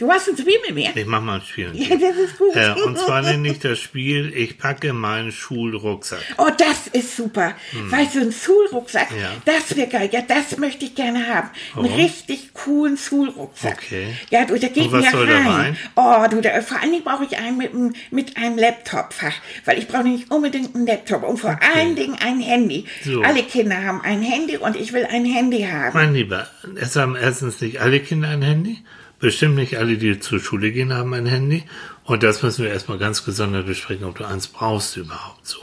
Du 0.00 0.10
hast 0.10 0.28
ein 0.28 0.36
Spiel 0.36 0.58
mit 0.66 0.74
mir. 0.74 0.90
Ich 0.94 1.06
mach 1.06 1.20
mal 1.20 1.36
ein 1.36 1.42
Spiel 1.42 1.70
Ja, 1.74 1.94
das 1.96 2.16
ist 2.16 2.38
gut. 2.38 2.56
Äh, 2.56 2.72
und 2.86 2.98
zwar 2.98 3.20
nenne 3.22 3.48
ich 3.50 3.58
das 3.58 3.78
Spiel, 3.78 4.32
ich 4.34 4.56
packe 4.58 4.92
meinen 4.94 5.30
Schulrucksack. 5.30 6.22
Oh, 6.38 6.48
das 6.56 6.86
ist 6.92 7.16
super. 7.16 7.52
Weißt 7.90 8.14
du, 8.14 8.20
ein 8.20 8.32
Schulrucksack, 8.32 9.10
Hm. 9.10 9.18
Ja. 9.20 9.28
das 9.44 9.76
wäre 9.76 9.88
geil. 9.88 10.08
Ja, 10.10 10.22
das 10.22 10.56
möchte 10.56 10.86
ich 10.86 10.94
gerne 10.94 11.26
haben. 11.28 11.50
Einen 11.76 11.84
Warum? 11.84 12.00
richtig 12.00 12.54
coolen 12.54 12.96
Schulrucksack. 12.96 13.74
Okay. 13.84 14.14
Ja, 14.30 14.46
du, 14.46 14.58
da 14.58 14.68
geht 14.68 14.84
Und 14.84 14.92
was 14.92 15.04
mir 15.04 15.10
soll 15.10 15.26
da 15.26 15.34
rein. 15.36 15.46
rein? 15.46 15.76
Oh, 15.96 16.26
du, 16.30 16.40
da, 16.40 16.60
vor 16.62 16.80
allen 16.80 16.92
Dingen 16.92 17.04
brauche 17.04 17.24
ich 17.24 17.36
einen 17.38 17.58
mit, 17.58 17.72
einem- 17.74 17.92
mit 18.10 18.36
einem 18.38 18.56
Laptopfach, 18.56 19.34
weil 19.66 19.78
ich 19.78 19.86
brauche 19.86 20.04
nicht 20.04 20.30
unbedingt 20.30 20.74
einen 20.74 20.86
Laptop 20.86 21.24
und 21.24 21.36
vor 21.38 21.58
allen 21.74 21.94
Dingen 21.94 22.16
ein 22.24 22.40
Handy. 22.40 22.86
So. 23.04 23.20
Alle 23.22 23.42
Kinder 23.42 23.82
haben 23.84 24.00
ein 24.00 24.22
Handy 24.22 24.56
und 24.56 24.76
ich 24.76 24.94
will 24.94 25.04
ein 25.04 25.26
Handy 25.26 25.62
haben. 25.70 25.90
Mein 25.92 26.14
Lieber, 26.14 26.46
es 26.80 26.96
haben 26.96 27.16
erstens 27.16 27.60
nicht 27.60 27.82
alle 27.82 28.00
Kinder 28.00 28.28
ein 28.28 28.40
Handy. 28.42 28.78
Bestimmt 29.20 29.56
nicht 29.56 29.76
alle, 29.76 29.98
die 29.98 30.18
zur 30.18 30.40
Schule 30.40 30.72
gehen, 30.72 30.94
haben 30.94 31.12
ein 31.12 31.26
Handy. 31.26 31.64
Und 32.04 32.22
das 32.22 32.42
müssen 32.42 32.64
wir 32.64 32.72
erstmal 32.72 32.98
ganz 32.98 33.24
gesondert 33.24 33.66
besprechen, 33.66 34.04
ob 34.04 34.16
du 34.16 34.24
eins 34.24 34.48
brauchst 34.48 34.96
überhaupt 34.96 35.46
so. 35.46 35.58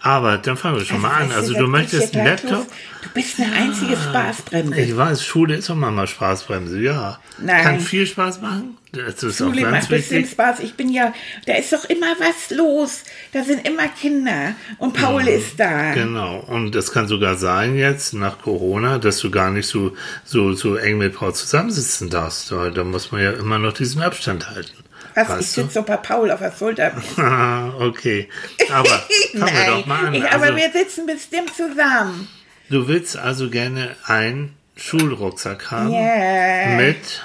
Aber 0.00 0.38
dann 0.38 0.56
fangen 0.56 0.78
wir 0.78 0.84
schon 0.84 1.00
mal 1.00 1.10
an. 1.10 1.32
Also 1.32 1.54
du 1.54 1.60
geht 1.60 1.68
möchtest 1.68 2.16
einen 2.16 2.26
Laptop? 2.26 2.66
Du 3.02 3.08
bist 3.14 3.40
eine 3.40 3.52
einzige 3.52 3.96
Spaßbremse. 3.96 4.80
Ich 4.80 4.96
weiß, 4.96 5.24
Schule 5.24 5.56
ist 5.56 5.68
doch 5.68 5.74
manchmal 5.74 6.06
Spaßbremse, 6.06 6.80
ja. 6.80 7.18
Nein. 7.38 7.62
Kann 7.62 7.80
viel 7.80 8.06
Spaß 8.06 8.40
machen. 8.40 8.76
Das 8.92 9.22
ist 9.22 9.42
auch 9.42 9.48
Schule 9.48 9.62
ganz 9.62 9.72
macht 9.72 9.90
wichtig. 9.90 10.30
Spaß. 10.30 10.60
Ich 10.60 10.74
bin 10.74 10.88
ja, 10.88 11.12
da 11.46 11.54
ist 11.54 11.72
doch 11.72 11.84
immer 11.86 12.14
was 12.18 12.56
los. 12.56 13.02
Da 13.32 13.42
sind 13.44 13.66
immer 13.66 13.88
Kinder. 13.88 14.54
Und 14.78 14.94
Paul 14.94 15.26
ist 15.26 15.58
da. 15.58 15.92
Genau. 15.94 16.38
Und 16.38 16.74
es 16.74 16.92
kann 16.92 17.08
sogar 17.08 17.36
sein 17.36 17.76
jetzt 17.76 18.14
nach 18.14 18.40
Corona, 18.40 18.98
dass 18.98 19.18
du 19.18 19.30
gar 19.30 19.50
nicht 19.50 19.66
so, 19.66 19.96
so, 20.24 20.52
so 20.52 20.76
eng 20.76 20.98
mit 20.98 21.14
Paul 21.14 21.34
zusammensitzen 21.34 22.08
darfst. 22.08 22.50
Da 22.50 22.84
muss 22.84 23.12
man 23.12 23.22
ja 23.22 23.32
immer 23.32 23.58
noch 23.58 23.72
diesen 23.72 24.00
Abstand 24.00 24.48
halten. 24.48 24.77
Was, 25.26 25.28
ich 25.28 25.46
Weißt 25.46 25.56
du? 25.56 25.60
sitze 25.62 25.74
so 25.74 25.82
bei 25.82 25.96
Paul 25.96 26.30
auf 26.30 26.40
der 26.40 26.52
Schulter. 26.56 26.92
Ah, 27.16 27.70
okay. 27.80 28.28
Aber 28.72 28.88
fangen 29.38 29.54
wir 29.54 29.66
doch 29.66 29.86
mal 29.86 30.06
an. 30.06 30.14
ich, 30.14 30.24
aber 30.24 30.44
Also, 30.44 30.56
wir 30.56 30.70
sitzen 30.72 31.06
bestimmt 31.06 31.52
zusammen. 31.54 32.28
du 32.70 32.86
willst 32.88 33.16
also 33.16 33.50
gerne 33.50 33.96
einen 34.04 34.54
Schulrucksack 34.76 35.70
haben 35.70 35.92
Ja. 35.92 36.76
mit 36.76 37.24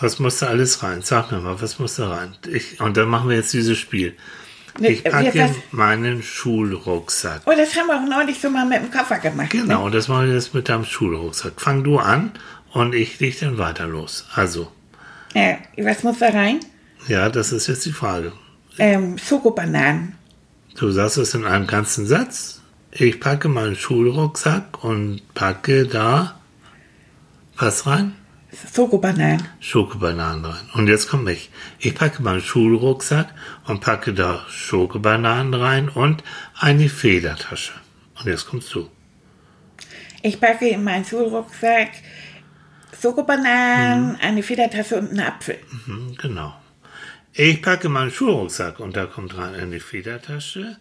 was 0.00 0.18
muss 0.18 0.38
da 0.38 0.46
alles 0.48 0.82
rein? 0.82 1.00
Sag 1.02 1.30
mir 1.30 1.38
mal, 1.38 1.60
was 1.62 1.78
muss 1.78 1.94
da 1.96 2.10
rein? 2.10 2.34
Ich, 2.50 2.80
und 2.80 2.96
dann 2.96 3.08
machen 3.08 3.28
wir 3.28 3.36
jetzt 3.36 3.52
dieses 3.52 3.78
Spiel. 3.78 4.16
Ich 4.80 5.04
Wir- 5.04 5.10
packe 5.12 5.38
was- 5.38 5.50
meinen 5.70 6.22
Schulrucksack. 6.24 7.42
Oh, 7.46 7.52
das 7.56 7.76
haben 7.76 7.86
wir 7.86 7.96
auch 8.00 8.08
neulich 8.18 8.40
so 8.40 8.50
mal 8.50 8.66
mit 8.66 8.78
dem 8.82 8.90
Koffer 8.90 9.18
gemacht. 9.18 9.54
Ne? 9.54 9.60
Genau, 9.62 9.88
das 9.90 10.08
mache 10.08 10.26
ich 10.26 10.32
jetzt 10.32 10.54
mit 10.54 10.68
deinem 10.68 10.84
Schulrucksack. 10.84 11.52
Fang 11.60 11.84
du 11.84 11.98
an 11.98 12.32
und 12.72 12.94
ich 12.96 13.20
leg 13.20 13.38
dann 13.38 13.58
weiter 13.58 13.86
los. 13.86 14.26
Also, 14.34 14.72
Ja, 15.34 15.58
was 15.78 16.02
muss 16.02 16.18
da 16.18 16.28
rein? 16.28 16.60
ja, 17.08 17.28
das 17.28 17.52
ist 17.52 17.66
jetzt 17.66 17.84
die 17.86 17.92
Frage. 17.92 18.32
Ähm, 18.78 19.18
Schokobananen. 19.18 20.14
Du 20.76 20.90
sagst 20.90 21.18
es 21.18 21.34
in 21.34 21.44
einem 21.44 21.66
ganzen 21.66 22.06
Satz. 22.06 22.60
Ich 22.90 23.20
packe 23.20 23.48
meinen 23.48 23.76
Schulrucksack 23.76 24.84
und 24.84 25.20
packe 25.34 25.86
da 25.86 26.40
was 27.56 27.86
rein? 27.86 28.14
Schokobananen. 28.74 29.46
Schokobananen 29.60 30.44
rein. 30.44 30.70
Und 30.74 30.88
jetzt 30.88 31.08
komme 31.08 31.32
ich. 31.32 31.50
Ich 31.78 31.94
packe 31.94 32.22
meinen 32.22 32.42
Schulrucksack 32.42 33.28
und 33.66 33.80
packe 33.80 34.12
da 34.12 34.44
Schokobananen 34.48 35.54
rein 35.54 35.88
und 35.88 36.22
eine 36.58 36.88
Federtasche. 36.88 37.72
Und 38.18 38.26
jetzt 38.26 38.46
kommst 38.46 38.74
du. 38.74 38.88
Ich 40.22 40.40
packe 40.40 40.68
in 40.68 40.84
meinen 40.84 41.04
Schulrucksack 41.04 41.90
Schokobananen, 43.00 44.16
eine 44.20 44.42
Federtasse 44.42 44.98
und 44.98 45.10
einen 45.10 45.20
Apfel. 45.20 45.58
Hm, 45.86 46.16
genau. 46.20 46.54
Ich 47.32 47.62
packe 47.62 47.88
meinen 47.88 48.10
Schulrucksack 48.10 48.78
und 48.80 48.96
da 48.96 49.06
kommt 49.06 49.36
rein 49.36 49.54
eine 49.54 49.80
Federtasche. 49.80 50.76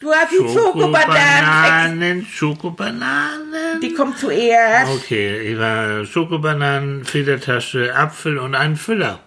Du 0.00 0.12
hast 0.12 0.32
die 0.32 0.36
Schokobananen. 0.36 2.26
Schokobananen, 2.26 2.26
Schokobananen. 2.26 3.80
Die 3.80 3.94
kommt 3.94 4.18
zuerst. 4.18 4.92
Okay, 4.92 5.52
ich 5.52 5.58
war 5.58 6.04
Schokobananen, 6.04 7.04
Federtasche, 7.04 7.94
Apfel 7.96 8.38
und 8.38 8.54
einen 8.54 8.76
Füller. 8.76 9.20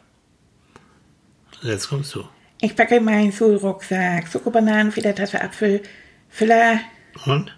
Jetzt 1.64 1.90
kommst 1.90 2.14
du. 2.14 2.28
Ich 2.62 2.76
packe 2.76 2.98
in 2.98 3.06
meinen 3.06 3.32
Schulrucksack 3.32 4.28
Schokobananen, 4.28 4.92
Federtasse, 4.92 5.42
Apfel, 5.42 5.82
Füller. 6.30 6.80
Und? 7.26 7.56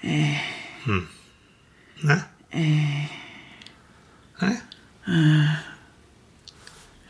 Hm. 0.00 1.08
Na? 2.00 2.26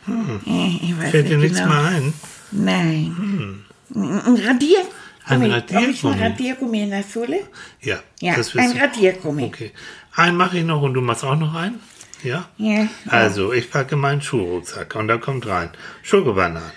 Hm. 0.04 0.40
Ich 0.82 0.98
weiß 0.98 1.10
Fällt 1.10 1.28
dir 1.28 1.38
nichts 1.38 1.58
genau. 1.58 1.70
mehr 1.70 1.84
ein? 1.84 2.12
Nein. 2.50 3.14
Hm. 3.16 3.64
Ein 3.94 4.36
Radier? 4.36 4.78
Ein 5.24 5.42
ich, 5.42 5.52
Radiergummi? 5.52 6.14
Ein 6.14 6.22
Radiergummi 6.22 6.82
in 6.82 6.90
der 6.90 7.02
Sohle? 7.04 7.40
Ja. 7.80 8.00
Ja, 8.20 8.34
ein 8.34 8.78
Radiergummi. 8.78 9.44
Okay. 9.44 9.70
Einen 10.14 10.36
mache 10.36 10.58
ich 10.58 10.64
noch 10.64 10.82
und 10.82 10.94
du 10.94 11.00
machst 11.00 11.24
auch 11.24 11.36
noch 11.36 11.54
einen? 11.54 11.80
Ja? 12.24 12.48
Ja. 12.56 12.88
Also, 13.06 13.52
ich 13.52 13.70
packe 13.70 13.96
meinen 13.96 14.22
Schuhrucksack 14.22 14.94
und 14.96 15.08
da 15.08 15.18
kommt 15.18 15.46
rein 15.46 15.70
Schokobananen, 16.02 16.70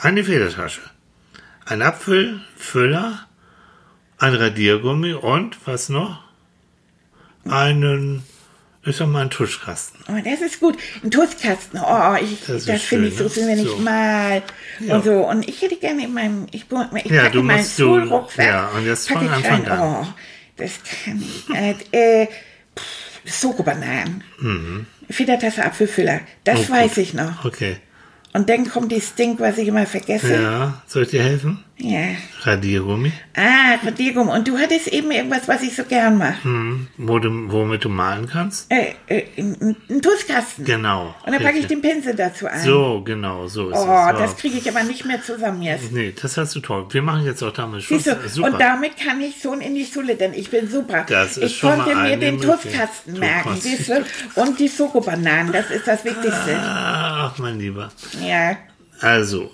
eine 0.00 0.24
Federtasche, 0.24 0.80
ein 1.64 1.82
Apfelfüller, 1.82 3.26
ein 4.18 4.34
Radiergummi 4.34 5.14
und 5.14 5.56
was 5.66 5.88
noch? 5.88 6.22
Einen 7.44 8.22
ich 8.84 8.96
sag 8.96 9.06
mal, 9.08 9.20
einen 9.20 9.30
Tuschkasten. 9.30 10.00
Oh, 10.08 10.20
das 10.24 10.40
ist 10.40 10.58
gut. 10.60 10.76
Ein 11.04 11.10
Toastkasten. 11.10 11.80
Oh, 11.80 12.14
ich, 12.20 12.40
Das 12.46 12.64
das, 12.64 12.76
ist 12.76 12.82
finde 12.84 13.08
ich 13.08 13.16
so 13.16 13.28
schön, 13.28 13.46
wenn 13.46 13.58
So. 13.64 13.74
ich 13.74 13.78
mal 13.78 14.42
Ja. 14.80 14.96
und 14.96 15.04
so. 15.04 15.12
Und 15.28 15.48
ich 15.48 15.62
hätte 15.62 15.76
gerne 15.76 16.04
in 16.04 16.12
meinem, 16.14 16.46
ich, 16.50 16.64
ich 17.04 17.10
Ja, 17.10 17.28
du 17.28 17.42
meinen 17.42 17.58
musst 17.58 17.78
du- 17.78 17.98
ja, 18.38 18.68
und 18.68 18.84
jetzt 18.86 19.08
packe 19.08 19.26
fang 19.28 19.40
ich 19.40 19.50
an, 19.50 19.62
fang 19.64 19.64
rein. 19.66 19.78
an. 19.80 20.06
Oh, 20.06 20.06
das 20.56 20.72
kann 21.04 21.22
ich. 21.22 21.54
Äh, 21.92 22.22
äh, 22.22 22.26
pff, 22.76 23.40
Schokobananen. 23.40 24.24
Federtasse 25.10 25.64
Apfelfüller. 25.64 26.20
Das 26.44 26.60
Mhm. 26.60 26.64
Oh, 26.68 26.74
weiß 26.74 26.96
ich 26.98 27.14
noch. 27.14 27.44
Okay. 27.44 27.76
Und 28.34 28.48
dann 28.48 28.68
kommt 28.68 28.90
die 28.92 29.00
Stink, 29.00 29.40
was 29.40 29.58
ich 29.58 29.68
immer 29.68 29.84
vergesse. 29.86 30.34
Ja, 30.42 30.82
soll 30.86 31.02
ich 31.02 31.10
dir 31.10 31.22
helfen? 31.22 31.62
Ja. 31.78 32.00
Radiergummi, 32.42 33.12
Ah, 33.34 33.74
Radiergummi. 33.84 34.30
Und 34.30 34.46
du 34.46 34.56
hattest 34.56 34.86
eben 34.88 35.10
irgendwas, 35.10 35.48
was 35.48 35.62
ich 35.62 35.74
so 35.74 35.82
gern 35.84 36.16
mache. 36.16 36.44
hm, 36.44 36.86
wo 36.96 37.18
du, 37.18 37.28
womit 37.50 37.82
du 37.84 37.88
malen 37.88 38.28
kannst? 38.28 38.70
Äh, 38.70 38.94
äh, 39.08 39.24
ein, 39.36 39.76
Toastkasten. 40.00 40.64
Genau. 40.64 41.14
Und 41.26 41.32
dann 41.34 41.42
packe 41.42 41.58
ich 41.58 41.66
den 41.66 41.82
Pinsel 41.82 42.14
dazu 42.14 42.46
ein. 42.46 42.60
So, 42.60 43.02
genau, 43.04 43.48
so 43.48 43.70
ist 43.70 43.78
Oh, 43.78 44.08
es. 44.12 44.18
das 44.18 44.36
kriege 44.36 44.58
ich 44.58 44.68
aber 44.68 44.84
nicht 44.84 45.04
mehr 45.04 45.20
zusammen 45.22 45.60
jetzt. 45.62 45.90
Nee, 45.92 46.14
das 46.20 46.36
hast 46.36 46.54
du 46.54 46.60
toll. 46.60 46.86
Wir 46.90 47.02
machen 47.02 47.24
jetzt 47.24 47.42
auch 47.42 47.52
damit 47.52 47.82
Schluss. 47.82 48.04
Siehst 48.04 48.16
du, 48.24 48.28
Super. 48.28 48.52
und 48.52 48.60
damit 48.60 48.96
kann 48.96 49.20
ich 49.20 49.40
so 49.42 49.52
in 49.54 49.74
die 49.74 49.84
Schule, 49.86 50.14
denn 50.14 50.34
ich 50.34 50.50
bin 50.50 50.70
super. 50.70 51.04
Das 51.08 51.36
ist 51.36 51.52
ich 51.52 51.58
schon 51.58 51.74
konnte 51.76 51.94
mal 51.96 52.08
mir 52.10 52.16
den 52.16 52.40
Du 52.40 52.54
merken, 53.18 53.56
siehst 53.58 53.88
du? 53.88 54.04
Und 54.36 54.58
die 54.60 54.68
Schokobananen, 54.68 55.52
das 55.52 55.70
ist 55.70 55.86
das 55.88 56.04
Wichtigste. 56.04 56.52
Ach, 57.32 57.38
mein 57.38 57.58
Lieber. 57.58 57.90
Ja, 58.24 58.56
Also, 59.00 59.50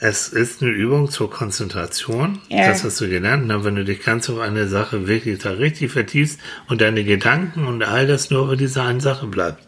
es 0.00 0.28
ist 0.28 0.62
eine 0.62 0.72
Übung 0.72 1.10
zur 1.10 1.30
Konzentration. 1.30 2.40
Ja. 2.48 2.66
Das 2.68 2.82
hast 2.84 3.00
du 3.00 3.08
gelernt. 3.08 3.44
Na, 3.46 3.64
wenn 3.64 3.76
du 3.76 3.84
dich 3.84 4.02
ganz 4.02 4.28
auf 4.28 4.40
eine 4.40 4.66
Sache 4.68 5.06
wirklich 5.06 5.38
da 5.38 5.50
richtig 5.50 5.92
vertiefst 5.92 6.40
und 6.68 6.80
deine 6.80 7.04
Gedanken 7.04 7.66
und 7.66 7.82
all 7.84 8.06
das 8.06 8.30
nur 8.30 8.44
über 8.44 8.56
diese 8.56 8.82
eine 8.82 9.00
Sache 9.00 9.26
bleibt. 9.26 9.62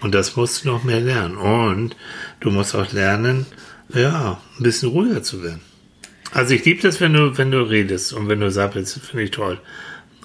Und 0.00 0.14
das 0.14 0.34
musst 0.34 0.64
du 0.64 0.68
noch 0.68 0.82
mehr 0.82 1.00
lernen. 1.00 1.36
Und 1.36 1.94
du 2.40 2.50
musst 2.50 2.74
auch 2.74 2.92
lernen, 2.92 3.46
ja, 3.94 4.40
ein 4.58 4.62
bisschen 4.62 4.88
ruhiger 4.88 5.22
zu 5.22 5.44
werden. 5.44 5.60
Also 6.32 6.54
ich 6.54 6.64
liebe 6.64 6.82
das, 6.82 7.00
wenn 7.00 7.12
du, 7.12 7.38
wenn 7.38 7.50
du 7.52 7.60
redest 7.62 8.12
und 8.12 8.28
wenn 8.28 8.40
du 8.40 8.50
sappelst, 8.50 8.98
finde 9.00 9.24
ich 9.24 9.30
toll. 9.30 9.60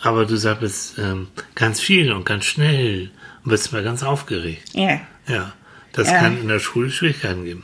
Aber 0.01 0.25
du 0.25 0.35
sappelst 0.37 0.97
ähm, 0.97 1.27
ganz 1.53 1.79
viel 1.79 2.11
und 2.11 2.25
ganz 2.25 2.45
schnell 2.45 3.11
und 3.43 3.49
bist 3.49 3.71
mal 3.71 3.83
ganz 3.83 4.03
aufgeregt. 4.03 4.69
ja. 4.73 5.01
Ja, 5.27 5.51
das 5.97 6.09
Ja. 6.09 6.19
kann 6.19 6.39
in 6.39 6.47
der 6.47 6.59
Schule 6.59 6.89
Schwierigkeiten 6.89 7.43
geben. 7.43 7.63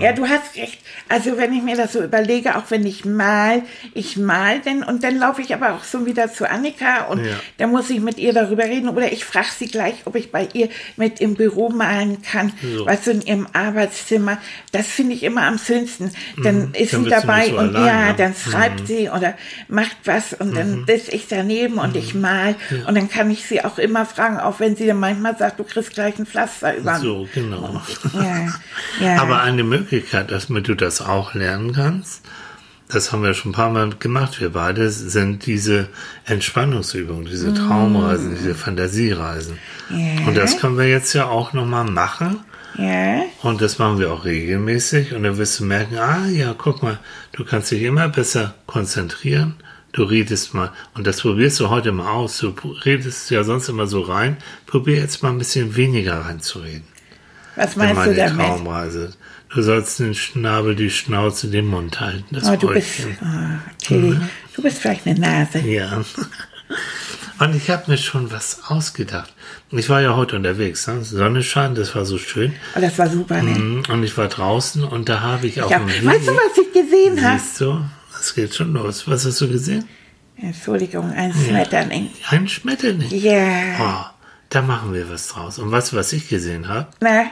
Ja, 0.00 0.12
du 0.12 0.26
hast 0.28 0.56
recht. 0.56 0.80
Also 1.08 1.36
wenn 1.38 1.52
ich 1.52 1.62
mir 1.62 1.76
das 1.76 1.92
so 1.92 2.02
überlege, 2.02 2.56
auch 2.56 2.64
wenn 2.70 2.84
ich 2.84 3.04
mal, 3.04 3.62
ich 3.94 4.16
mal 4.16 4.60
denn 4.60 4.82
und 4.82 5.04
dann 5.04 5.16
laufe 5.18 5.40
ich 5.40 5.54
aber 5.54 5.74
auch 5.74 5.84
so 5.84 6.04
wieder 6.06 6.32
zu 6.32 6.50
Annika 6.50 7.04
und 7.04 7.24
Ja. 7.24 7.34
dann 7.58 7.70
muss 7.70 7.90
ich 7.90 8.00
mit 8.00 8.18
ihr 8.18 8.32
darüber 8.32 8.64
reden 8.64 8.88
oder 8.88 9.12
ich 9.12 9.24
frage 9.24 9.46
sie 9.56 9.66
gleich, 9.66 9.94
ob 10.04 10.16
ich 10.16 10.32
bei 10.32 10.48
ihr 10.52 10.68
mit 10.96 11.20
im 11.20 11.34
Büro 11.34 11.68
malen 11.70 12.22
kann, 12.22 12.52
So. 12.62 12.86
weißt 12.86 13.06
du, 13.06 13.10
in 13.12 13.22
ihrem 13.22 13.46
Arbeitszimmer. 13.52 14.38
Das 14.72 14.86
finde 14.88 15.14
ich 15.14 15.22
immer 15.22 15.42
am 15.42 15.58
schönsten. 15.58 16.10
Dann 16.42 16.72
ist 16.74 16.92
Mhm. 16.92 16.96
Dann 16.96 17.04
sie 17.04 17.10
dabei 17.10 17.46
so 17.50 17.58
und 17.58 17.76
allein, 17.76 17.86
ja, 17.86 18.06
ne? 18.06 18.12
Mhm. 18.12 18.16
dann 18.16 18.34
schreibt 18.34 18.86
sie 18.88 19.08
oder 19.10 19.34
macht 19.68 19.96
was 20.04 20.32
und 20.32 20.56
dann 20.56 20.84
sitze 20.86 21.12
ich 21.12 21.26
daneben 21.28 21.78
und 21.78 21.94
ich 21.96 22.14
mal 22.14 22.54
und 22.86 22.94
dann 22.96 23.08
kann 23.08 23.30
ich 23.30 23.46
sie 23.46 23.64
auch 23.64 23.78
immer 23.78 24.06
fragen, 24.06 24.38
auch 24.38 24.58
wenn 24.60 24.74
sie 24.76 24.86
dann 24.86 24.98
manchmal 24.98 25.36
sagt, 25.36 25.60
du 25.60 25.64
kriegst 25.64 25.92
gleich 25.94 26.18
ein 26.18 26.26
Pflaster 26.26 26.76
über. 26.76 26.96
So, 26.98 27.28
genau. 27.32 27.80
Ja, 28.14 28.48
ja. 29.04 29.22
Aber 29.22 29.42
eine 29.42 29.64
Möglichkeit, 29.64 30.30
damit 30.30 30.68
du 30.68 30.74
das 30.74 31.00
auch 31.00 31.34
lernen 31.34 31.72
kannst, 31.72 32.22
das 32.88 33.12
haben 33.12 33.22
wir 33.22 33.34
schon 33.34 33.50
ein 33.50 33.54
paar 33.54 33.70
Mal 33.70 33.90
gemacht, 33.98 34.40
wir 34.40 34.50
beide, 34.50 34.90
sind 34.90 35.46
diese 35.46 35.88
Entspannungsübungen, 36.26 37.24
diese 37.24 37.54
Traumreisen, 37.54 38.36
diese 38.36 38.54
Fantasiereisen. 38.54 39.58
Ja. 39.90 40.26
Und 40.26 40.36
das 40.36 40.58
können 40.58 40.76
wir 40.76 40.88
jetzt 40.88 41.12
ja 41.14 41.26
auch 41.26 41.52
nochmal 41.54 41.84
machen. 41.84 42.40
ja. 42.78 43.22
Und 43.42 43.60
das 43.60 43.78
machen 43.78 43.98
wir 43.98 44.12
auch 44.12 44.24
regelmäßig. 44.24 45.14
Und 45.14 45.22
dann 45.22 45.38
wirst 45.38 45.60
du 45.60 45.64
merken, 45.64 45.96
ah 45.98 46.26
ja, 46.26 46.54
guck 46.56 46.82
mal, 46.82 46.98
du 47.32 47.44
kannst 47.44 47.70
dich 47.70 47.82
immer 47.82 48.08
besser 48.08 48.54
konzentrieren. 48.66 49.56
Du 49.92 50.02
redest 50.02 50.54
mal, 50.54 50.72
und 50.94 51.06
das 51.06 51.20
probierst 51.20 51.60
du 51.60 51.70
heute 51.70 51.92
mal 51.92 52.10
aus. 52.10 52.38
Du 52.38 52.54
redest 52.84 53.30
ja 53.30 53.44
sonst 53.44 53.68
immer 53.68 53.86
so 53.86 54.00
rein. 54.00 54.38
Probier 54.66 54.96
jetzt 54.96 55.22
mal 55.22 55.30
ein 55.30 55.38
bisschen 55.38 55.76
weniger 55.76 56.20
reinzureden. 56.20 56.93
Was 57.56 57.74
in 57.74 57.78
meinst 57.82 58.06
du 58.06 58.14
damit? 58.14 58.46
Traumreise. 58.46 59.12
Du 59.54 59.62
sollst 59.62 60.00
den 60.00 60.14
Schnabel, 60.14 60.74
die 60.74 60.90
Schnauze, 60.90 61.48
den 61.48 61.66
Mund 61.66 62.00
halten. 62.00 62.24
Das 62.34 62.48
Oh, 62.48 62.56
du 62.56 62.68
bist, 62.68 63.00
oh, 63.22 63.26
Tilly, 63.78 64.18
du 64.56 64.62
bist 64.62 64.78
vielleicht 64.78 65.06
eine 65.06 65.18
Nase. 65.20 65.60
Ja. 65.60 66.02
Und 67.40 67.54
ich 67.56 67.68
habe 67.70 67.90
mir 67.90 67.98
schon 67.98 68.30
was 68.32 68.60
ausgedacht. 68.68 69.32
Ich 69.70 69.88
war 69.88 70.00
ja 70.00 70.14
heute 70.16 70.36
unterwegs. 70.36 70.86
Ne? 70.86 71.02
Sonne 71.04 71.42
scheint, 71.42 71.76
das 71.78 71.94
war 71.94 72.04
so 72.04 72.16
schön. 72.18 72.52
Oh, 72.76 72.80
das 72.80 72.96
war 72.98 73.08
super, 73.10 73.42
ne? 73.42 73.50
Mhm, 73.58 73.82
Und 73.88 74.02
ich 74.04 74.16
war 74.16 74.28
draußen 74.28 74.84
und 74.84 75.08
da 75.08 75.20
habe 75.20 75.46
ich 75.46 75.60
auf 75.60 75.70
Ja, 75.70 75.80
weißt 75.80 76.28
du, 76.28 76.32
was 76.32 76.58
ich 76.58 76.72
gesehen 76.72 77.22
habe? 77.22 77.38
Siehst 77.40 77.60
du, 77.60 77.84
es 78.20 78.34
geht 78.34 78.54
schon 78.54 78.72
los. 78.72 79.06
Was 79.08 79.24
hast 79.26 79.40
du 79.40 79.48
gesehen? 79.48 79.84
Entschuldigung, 80.36 81.12
ein 81.12 81.32
Schmetterling. 81.32 82.10
Ein 82.28 82.48
Schmetterling. 82.48 83.08
Ja. 83.10 84.10
Oh, 84.10 84.13
da 84.54 84.62
machen 84.62 84.92
wir 84.94 85.10
was 85.10 85.28
draus. 85.28 85.58
Und 85.58 85.70
weißt 85.70 85.92
du, 85.92 85.96
was 85.96 86.12
ich 86.12 86.28
gesehen 86.28 86.68
habe? 86.68 86.88
Na, 87.00 87.26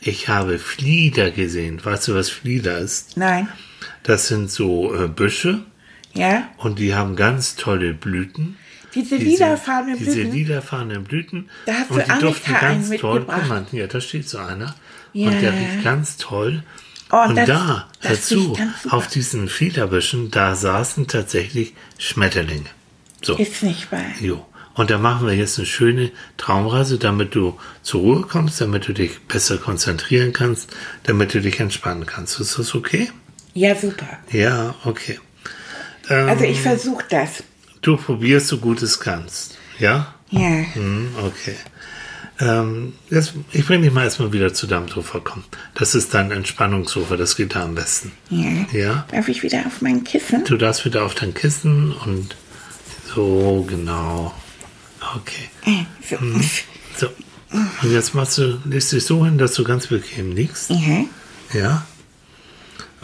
Ich 0.00 0.28
habe 0.28 0.58
Flieder 0.58 1.30
gesehen. 1.30 1.84
Weißt 1.84 2.08
du, 2.08 2.14
was 2.14 2.28
Flieder 2.30 2.78
ist? 2.78 3.16
nein. 3.16 3.48
Das 4.04 4.26
sind 4.28 4.50
so 4.50 4.94
äh, 4.94 5.06
Büsche 5.08 5.60
Ja? 6.14 6.48
und 6.56 6.78
die 6.80 6.94
haben 6.94 7.14
ganz 7.16 7.54
tolle 7.56 7.94
Blüten. 7.94 8.56
Diese 8.94 9.16
Diese- 9.18 9.44
lilafarbenen 9.44 9.96
Diese 9.98 10.12
Blüten. 10.12 10.32
lilafarbenen 10.32 11.04
Blüten. 11.04 11.48
Da 11.66 11.72
hast 11.74 11.90
und 11.90 11.98
du 11.98 12.04
die 12.04 12.10
Annika 12.10 12.26
duften 12.28 12.52
ganz 12.54 12.90
toll. 13.00 13.24
Guck 13.26 13.48
mal, 13.48 13.66
ja, 13.72 13.86
da 13.86 14.00
steht 14.00 14.28
so 14.28 14.38
einer. 14.38 14.74
Ja. 15.12 15.28
Und 15.28 15.40
der 15.40 15.52
riecht 15.52 15.84
ganz 15.84 16.16
toll. 16.16 16.62
Oh, 17.10 17.24
und 17.28 17.36
das- 17.36 17.46
da, 17.46 17.88
das 18.02 18.28
dazu, 18.28 18.56
auf 18.90 19.06
diesen 19.06 19.48
Fliederbüschen, 19.48 20.30
da 20.30 20.54
saßen 20.56 21.06
tatsächlich 21.06 21.74
Schmetterlinge. 21.98 22.68
So. 23.22 23.36
Ist 23.36 23.62
nicht 23.62 23.90
wahr. 23.92 24.00
Jo. 24.20 24.44
Und 24.74 24.90
da 24.90 24.98
machen 24.98 25.26
wir 25.26 25.34
jetzt 25.34 25.58
eine 25.58 25.66
schöne 25.66 26.10
Traumreise, 26.38 26.98
damit 26.98 27.34
du 27.34 27.58
zur 27.82 28.00
Ruhe 28.00 28.22
kommst, 28.22 28.60
damit 28.60 28.88
du 28.88 28.92
dich 28.94 29.20
besser 29.28 29.58
konzentrieren 29.58 30.32
kannst, 30.32 30.70
damit 31.04 31.34
du 31.34 31.40
dich 31.40 31.60
entspannen 31.60 32.06
kannst. 32.06 32.40
Ist 32.40 32.58
das 32.58 32.74
okay? 32.74 33.10
Ja, 33.54 33.74
super. 33.76 34.06
Ja, 34.30 34.74
okay. 34.84 35.18
Ähm, 36.08 36.28
Also 36.28 36.44
ich 36.44 36.60
versuche 36.60 37.04
das. 37.10 37.42
du 37.82 37.96
probierst 37.96 38.48
so 38.48 38.58
gut 38.58 38.80
es 38.82 38.98
kannst. 38.98 39.58
Ja? 39.78 40.14
Ja. 40.30 40.48
Hm, 40.72 41.08
okay. 41.22 41.56
Ähm, 42.40 42.94
jetzt, 43.10 43.34
ich 43.52 43.66
bringe 43.66 43.84
dich 43.84 43.92
mal 43.92 44.04
erstmal 44.04 44.32
wieder 44.32 44.54
zu 44.54 44.66
deinem 44.66 44.88
Sofa. 44.88 45.20
Komm. 45.22 45.44
Das 45.74 45.94
ist 45.94 46.14
dein 46.14 46.30
Entspannungssofa, 46.30 47.16
das 47.16 47.36
geht 47.36 47.54
da 47.54 47.62
am 47.64 47.74
besten. 47.74 48.12
Ja. 48.30 48.48
Ja? 48.72 49.06
Darf 49.12 49.28
ich 49.28 49.42
wieder 49.42 49.64
auf 49.66 49.82
mein 49.82 50.02
Kissen? 50.02 50.44
Du 50.44 50.56
darfst 50.56 50.84
wieder 50.86 51.04
auf 51.04 51.14
dein 51.14 51.34
Kissen 51.34 51.92
und 51.92 52.34
so, 53.14 53.66
genau. 53.68 54.34
Okay. 55.16 55.48
Äh, 55.64 55.84
so. 56.08 56.22
Mhm. 56.24 56.42
So. 56.96 57.08
Und 57.82 57.92
jetzt 57.92 58.14
machst 58.14 58.38
du, 58.38 58.58
legst 58.64 58.92
dich 58.92 59.04
so 59.04 59.24
hin, 59.24 59.36
dass 59.38 59.52
du 59.54 59.64
ganz 59.64 59.88
bequem 59.88 60.32
liegst. 60.32 60.70
Ja. 60.70 61.04
Ja? 61.52 61.86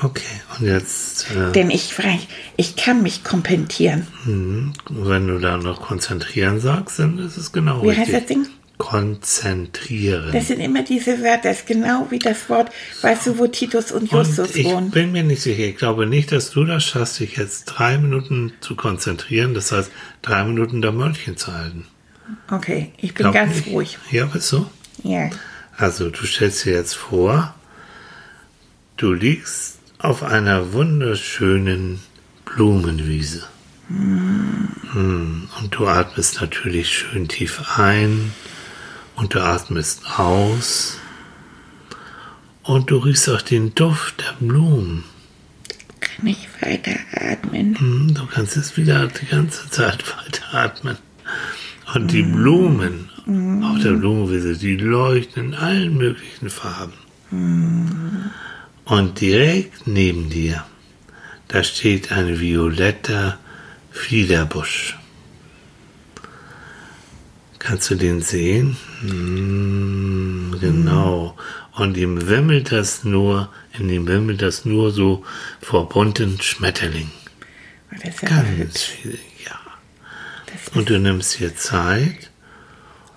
Okay. 0.00 0.23
Und 0.59 0.67
jetzt, 0.67 1.27
äh, 1.33 1.53
Denn 1.53 1.71
ich 1.71 1.93
frage, 1.93 2.21
ich 2.57 2.77
kann 2.77 3.03
mich 3.03 3.25
kompentieren. 3.25 4.07
wenn 4.25 5.27
du 5.27 5.38
da 5.38 5.57
noch 5.59 5.83
konzentrieren 5.83 6.61
sagst, 6.61 6.99
dann 6.99 7.19
ist 7.19 7.37
es 7.37 7.53
genau 7.53 7.83
Wie 7.83 7.88
richtig. 7.88 8.07
heißt 8.07 8.15
das 8.23 8.27
Ding? 8.27 8.47
Konzentrieren. 8.79 10.31
Das 10.33 10.47
sind 10.47 10.61
immer 10.61 10.83
diese 10.85 11.21
Wörter, 11.21 11.49
das 11.49 11.59
ist 11.59 11.67
genau 11.67 12.07
wie 12.11 12.21
das 12.21 12.49
Wort, 12.49 12.71
weißt 13.03 13.27
du, 13.27 13.38
wo 13.38 13.49
Titus 13.49 13.91
und 13.91 14.11
Justus 14.12 14.50
Und 14.50 14.57
ich 14.57 14.67
wohnen. 14.67 14.91
bin 14.93 15.11
mir 15.11 15.25
nicht 15.25 15.43
sicher. 15.43 15.65
Ich 15.65 15.77
glaube 15.77 16.07
nicht, 16.07 16.31
dass 16.31 16.50
du 16.50 16.65
das 16.65 16.85
schaffst, 16.85 17.19
dich 17.19 17.37
jetzt 17.37 17.65
drei 17.65 17.99
Minuten 17.99 18.53
zu 18.61 18.77
konzentrieren. 18.77 19.53
Das 19.55 19.73
heißt, 19.73 19.91
drei 20.23 20.45
Minuten 20.45 20.81
da 20.81 20.93
Mäulchen 20.93 21.37
zu 21.37 21.53
halten. 21.53 21.87
Okay, 22.51 22.93
ich 22.99 23.15
bin 23.15 23.25
Glaub 23.25 23.35
ganz 23.35 23.57
nicht. 23.57 23.69
ruhig. 23.69 23.99
Ja, 24.11 24.27
bist 24.27 24.53
du? 24.53 24.67
Ja. 25.03 25.31
Also, 25.77 26.11
du 26.11 26.27
stellst 26.27 26.65
dir 26.65 26.73
jetzt 26.75 26.95
vor, 26.95 27.55
du 28.97 29.13
liegst 29.13 29.79
auf 29.99 30.23
einer 30.23 30.73
wunderschönen 30.73 32.01
Blumenwiese. 32.45 33.45
Hm, 33.89 35.49
Und 35.61 35.75
du 35.75 35.87
atmest 35.87 36.41
natürlich 36.41 36.93
schön 36.99 37.29
tief 37.29 37.79
ein 37.79 38.33
und 39.17 39.35
du 39.35 39.41
atmest 39.43 40.03
aus. 40.19 40.99
Und 42.63 42.91
du 42.91 42.99
riechst 42.99 43.29
auch 43.31 43.41
den 43.41 43.75
Duft 43.75 44.21
der 44.21 44.47
Blumen. 44.47 45.05
Kann 46.01 46.27
ich 46.27 46.49
weiter 46.61 46.93
atmen? 47.13 47.79
Hm, 47.79 48.15
Du 48.15 48.27
kannst 48.27 48.57
jetzt 48.57 48.77
wieder 48.77 49.07
die 49.07 49.27
ganze 49.27 49.71
Zeit 49.71 50.05
weiter 50.19 50.43
atmen. 50.55 50.99
Und 51.95 52.12
die 52.12 52.23
Blumen 52.23 53.09
auf 53.62 53.83
der 53.83 53.92
Blumenwiese, 53.92 54.57
die 54.57 54.76
leuchten 54.76 55.49
in 55.49 55.54
allen 55.54 55.97
möglichen 55.97 56.50
Farben. 56.50 56.95
Und 58.85 59.21
direkt 59.21 59.87
neben 59.87 60.30
dir, 60.30 60.64
da 61.49 61.62
steht 61.62 62.12
ein 62.12 62.40
violetter 62.40 63.38
Fliederbusch. 63.90 64.97
Kannst 67.59 67.90
du 67.90 67.97
den 67.97 68.23
sehen? 68.23 68.76
Hm, 69.00 70.57
genau. 70.61 71.37
Und 71.73 71.97
ihm 71.97 72.28
wimmelt 72.28 72.73
das 72.73 73.04
nur, 73.04 73.50
in 73.78 73.88
ihm 73.90 74.07
wimmelt 74.07 74.42
das 74.42 74.64
nur 74.64 74.90
so 74.90 75.25
vor 75.61 75.88
bunten 75.88 76.40
Schmetterlingen. 76.40 77.12
Das 77.90 78.09
ist 78.09 78.23
hübsch. 78.23 78.59
Ganz 78.59 78.83
viele, 78.83 79.18
ja. 79.45 79.59
Das 80.67 80.77
Und 80.77 80.88
du 80.91 80.99
nimmst 80.99 81.38
dir 81.38 81.55
Zeit 81.57 82.31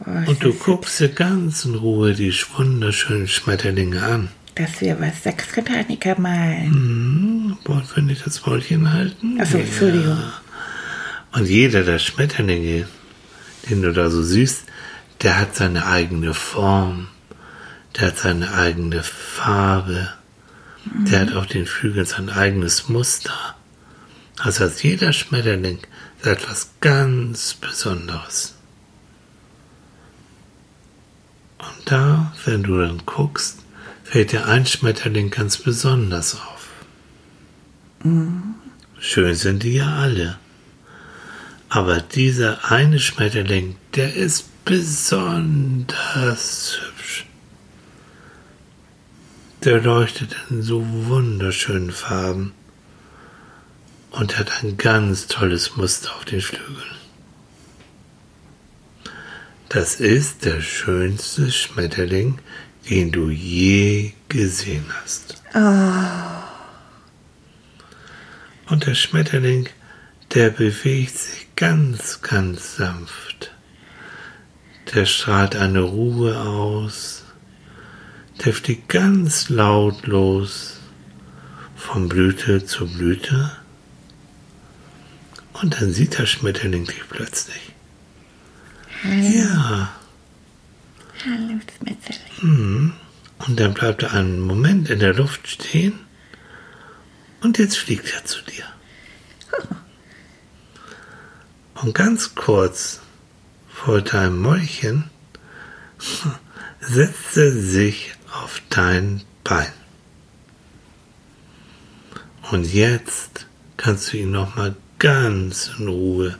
Oh, 0.03 0.29
und 0.31 0.41
du 0.43 0.51
das, 0.51 0.60
guckst 0.63 1.00
dir 1.00 1.10
ganz 1.10 1.63
in 1.63 1.75
Ruhe 1.75 2.13
die 2.13 2.33
wunderschönen 2.57 3.27
Schmetterlinge 3.27 4.01
an. 4.01 4.29
dass 4.55 4.81
wir 4.81 5.00
was 5.00 5.21
Sechsbotaniker 5.24 6.19
malen. 6.19 6.74
Hm, 6.74 7.57
wollen 7.65 7.88
wir 7.93 8.03
nicht 8.03 8.25
das 8.25 8.43
Wollchen 8.48 8.91
halten? 8.91 9.39
Achso, 9.39 9.57
Entschuldigung. 9.60 10.17
Und 11.33 11.48
jeder 11.48 11.83
der 11.83 12.00
Schmetterlinge, 12.00 12.88
den 13.69 13.81
du 13.83 13.93
da 13.93 14.10
so 14.10 14.24
siehst, 14.24 14.63
der 15.21 15.39
hat 15.39 15.55
seine 15.55 15.86
eigene 15.86 16.33
Form, 16.33 17.07
der 17.95 18.07
hat 18.07 18.17
seine 18.17 18.53
eigene 18.55 19.03
Farbe, 19.03 20.10
der 20.86 21.21
hat 21.21 21.33
auf 21.36 21.45
den 21.45 21.67
Flügeln 21.67 22.07
sein 22.07 22.29
eigenes 22.31 22.89
Muster. 22.89 23.55
Also 24.39 24.65
hat 24.65 24.81
jeder 24.81 25.13
Schmetterling 25.13 25.77
etwas 26.23 26.71
ganz 26.81 27.53
Besonderes. 27.53 28.55
Und 31.59 31.91
da, 31.91 32.33
wenn 32.45 32.63
du 32.63 32.79
dann 32.79 33.05
guckst, 33.05 33.59
fällt 34.03 34.31
dir 34.31 34.47
ein 34.47 34.65
Schmetterling 34.65 35.29
ganz 35.29 35.57
besonders 35.57 36.35
auf. 36.35 36.69
Schön 38.99 39.35
sind 39.35 39.63
die 39.63 39.75
ja 39.75 39.95
alle. 39.95 40.37
Aber 41.69 42.01
dieser 42.01 42.71
eine 42.71 42.99
Schmetterling, 42.99 43.77
der 43.95 44.13
ist 44.15 44.65
besonders 44.65 45.95
hübsch. 46.81 47.25
Der 49.63 49.79
leuchtet 49.81 50.35
in 50.49 50.63
so 50.63 50.83
wunderschönen 51.05 51.91
Farben 51.91 52.53
und 54.12 54.38
hat 54.38 54.63
ein 54.63 54.77
ganz 54.77 55.27
tolles 55.27 55.75
Muster 55.75 56.15
auf 56.15 56.25
den 56.25 56.41
Flügeln. 56.41 57.01
Das 59.70 59.96
ist 60.01 60.44
der 60.44 60.62
schönste 60.62 61.50
Schmetterling, 61.50 62.39
den 62.89 63.12
du 63.12 63.30
je 63.30 64.12
gesehen 64.27 64.86
hast. 65.01 65.41
Und 68.70 68.86
der 68.86 68.96
Schmetterling, 68.96 69.70
der 70.34 70.50
bewegt 70.50 71.18
sich 71.18 71.48
ganz, 71.56 72.22
ganz 72.22 72.75
sanft. 72.75 73.53
Der 74.94 75.06
strahlt 75.06 75.56
eine 75.56 75.82
Ruhe 75.82 76.38
aus. 76.41 77.24
Der 78.43 78.54
fliegt 78.54 78.89
ganz 78.89 79.47
lautlos 79.50 80.82
von 81.76 82.10
Blüte 82.10 82.65
zu 82.65 82.88
Blüte. 82.88 83.52
Und 85.62 85.80
dann 85.80 85.93
sieht 85.93 86.17
der 86.17 86.26
Schmetterling 86.26 86.86
dich 86.86 87.08
plötzlich. 87.08 87.74
Ja. 89.04 89.93
Hallo, 91.24 91.60
Schmetterling. 91.78 92.93
Und 93.47 93.60
dann 93.60 93.74
bleibt 93.74 94.04
er 94.04 94.13
einen 94.13 94.39
Moment 94.39 94.89
in 94.89 95.00
der 95.00 95.13
Luft 95.13 95.47
stehen 95.47 96.00
und 97.41 97.60
jetzt 97.60 97.78
fliegt 97.78 98.12
er 98.13 98.26
zu 98.26 98.41
dir. 98.41 98.65
Und 101.76 101.95
ganz 101.95 102.36
kurz 102.36 103.02
vor 103.67 104.02
deinem 104.02 104.39
Mäulchen 104.39 105.10
setzt 106.80 107.38
er 107.38 107.52
sich 107.52 108.13
auf 108.32 108.62
dein 108.69 109.24
Bein. 109.43 109.74
Und 112.52 112.71
jetzt 112.71 113.47
kannst 113.78 114.13
du 114.13 114.17
ihn 114.17 114.30
nochmal 114.30 114.76
ganz 115.01 115.71
in 115.79 115.87
Ruhe, 115.87 116.35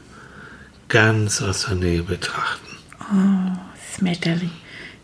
ganz 0.88 1.42
aus 1.42 1.66
der 1.66 1.76
Nähe 1.76 2.04
betrachten. 2.04 2.78
Oh, 3.00 3.58
Schmetterling, 3.96 4.52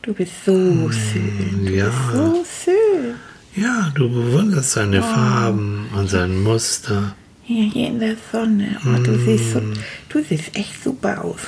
du 0.04 0.14
bist 0.14 0.46
so 0.46 0.54
schön. 0.92 1.66
Du 1.66 1.74
ja. 1.74 1.86
bist 1.86 1.98
so 2.14 2.46
schön. 2.64 3.16
Ja, 3.56 3.92
du 3.96 4.08
bewunderst 4.10 4.74
seine 4.74 5.02
Farben 5.02 5.88
und 5.98 6.08
sein 6.08 6.44
Muster. 6.44 7.16
Hier, 7.42 7.64
hier 7.64 7.88
in 7.88 8.00
der 8.00 8.16
Sonne. 8.32 8.78
Oh, 8.86 9.02
du, 9.02 9.18
siehst 9.26 9.54
so, 9.54 9.62
du 10.10 10.24
siehst 10.24 10.56
echt 10.56 10.84
super 10.84 11.24
aus. 11.26 11.40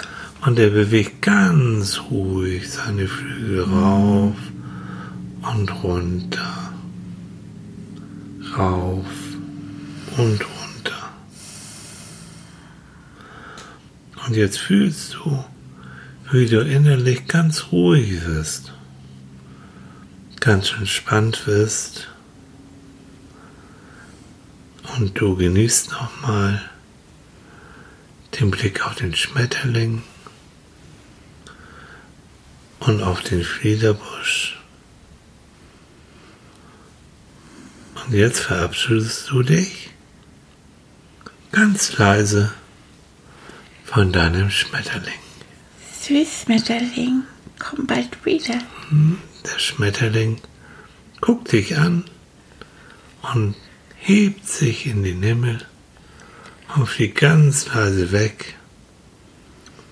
Und 0.43 0.57
er 0.57 0.71
bewegt 0.71 1.21
ganz 1.21 2.01
ruhig 2.09 2.67
seine 2.71 3.07
Flügel 3.07 3.65
rauf 3.65 4.35
und 5.53 5.83
runter. 5.83 6.73
Rauf 8.57 9.05
und 10.17 10.41
runter. 10.41 10.58
Und 14.29 14.35
jetzt 14.35 14.59
fühlst 14.59 15.15
du, 15.15 15.43
wie 16.31 16.45
du 16.45 16.61
innerlich 16.61 17.25
ganz 17.25 17.71
ruhig 17.71 18.23
wirst. 18.27 18.71
Ganz 20.39 20.71
entspannt 20.77 21.47
wirst. 21.47 22.09
Und 24.95 25.19
du 25.19 25.35
genießt 25.35 25.89
nochmal 25.93 26.61
den 28.39 28.51
Blick 28.51 28.85
auf 28.85 28.93
den 28.93 29.15
Schmetterling 29.15 30.03
und 32.81 33.01
auf 33.01 33.21
den 33.21 33.43
Fliederbusch. 33.43 34.61
Und 37.95 38.13
jetzt 38.13 38.41
verabschiedest 38.41 39.31
du 39.31 39.41
dich 39.41 39.89
ganz 41.51 41.97
leise 41.97 42.53
von 43.91 44.11
deinem 44.11 44.51
Schmetterling. 44.51 45.19
Süß, 46.01 46.43
Schmetterling. 46.43 47.23
Komm 47.57 47.87
bald 47.87 48.23
wieder. 48.23 48.59
Der 48.91 49.59
Schmetterling 49.59 50.39
guckt 51.21 51.51
dich 51.51 51.75
an 51.75 52.05
und 53.33 53.55
hebt 53.95 54.47
sich 54.47 54.85
in 54.85 55.01
den 55.03 55.23
Himmel 55.23 55.65
und 56.75 56.87
fliegt 56.87 57.17
ganz 57.17 57.65
leise 57.73 58.11
weg 58.11 58.55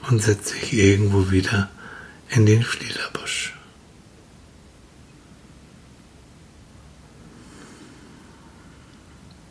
und 0.08 0.22
setzt 0.22 0.50
sich 0.50 0.74
irgendwo 0.74 1.32
wieder 1.32 1.70
in 2.30 2.46
den 2.46 2.62
Fliederbusch. 2.62 3.56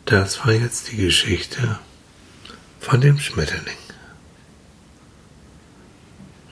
Das 0.05 0.39
war 0.45 0.53
jetzt 0.53 0.89
die 0.91 0.95
Geschichte 0.95 1.79
von 2.79 3.01
dem 3.01 3.19
Schmetterling. 3.19 3.75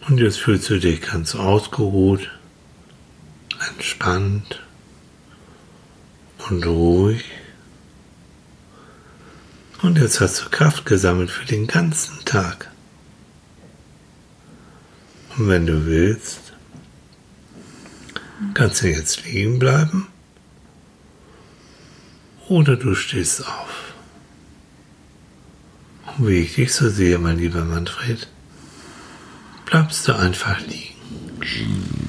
Und 0.07 0.19
jetzt 0.19 0.39
fühlst 0.39 0.69
du 0.69 0.79
dich 0.79 1.01
ganz 1.01 1.33
ausgeruht, 1.33 2.29
entspannt 3.69 4.61
und 6.47 6.65
ruhig. 6.65 7.23
Und 9.81 9.97
jetzt 9.97 10.21
hast 10.21 10.41
du 10.41 10.49
Kraft 10.49 10.85
gesammelt 10.85 11.31
für 11.31 11.45
den 11.45 11.65
ganzen 11.65 12.23
Tag. 12.23 12.71
Und 15.37 15.49
wenn 15.49 15.65
du 15.65 15.85
willst, 15.85 16.53
kannst 18.53 18.83
du 18.83 18.89
jetzt 18.89 19.25
liegen 19.25 19.57
bleiben 19.59 20.07
oder 22.47 22.77
du 22.77 22.93
stehst 22.93 23.45
auf. 23.47 23.93
Und 26.17 26.27
wie 26.27 26.41
ich 26.41 26.55
dich 26.55 26.73
so 26.73 26.89
sehe, 26.89 27.17
mein 27.17 27.39
lieber 27.39 27.65
Manfred, 27.65 28.27
bleibst 29.65 30.07
du 30.07 30.13
einfach 30.13 30.59
liegen. 30.61 32.04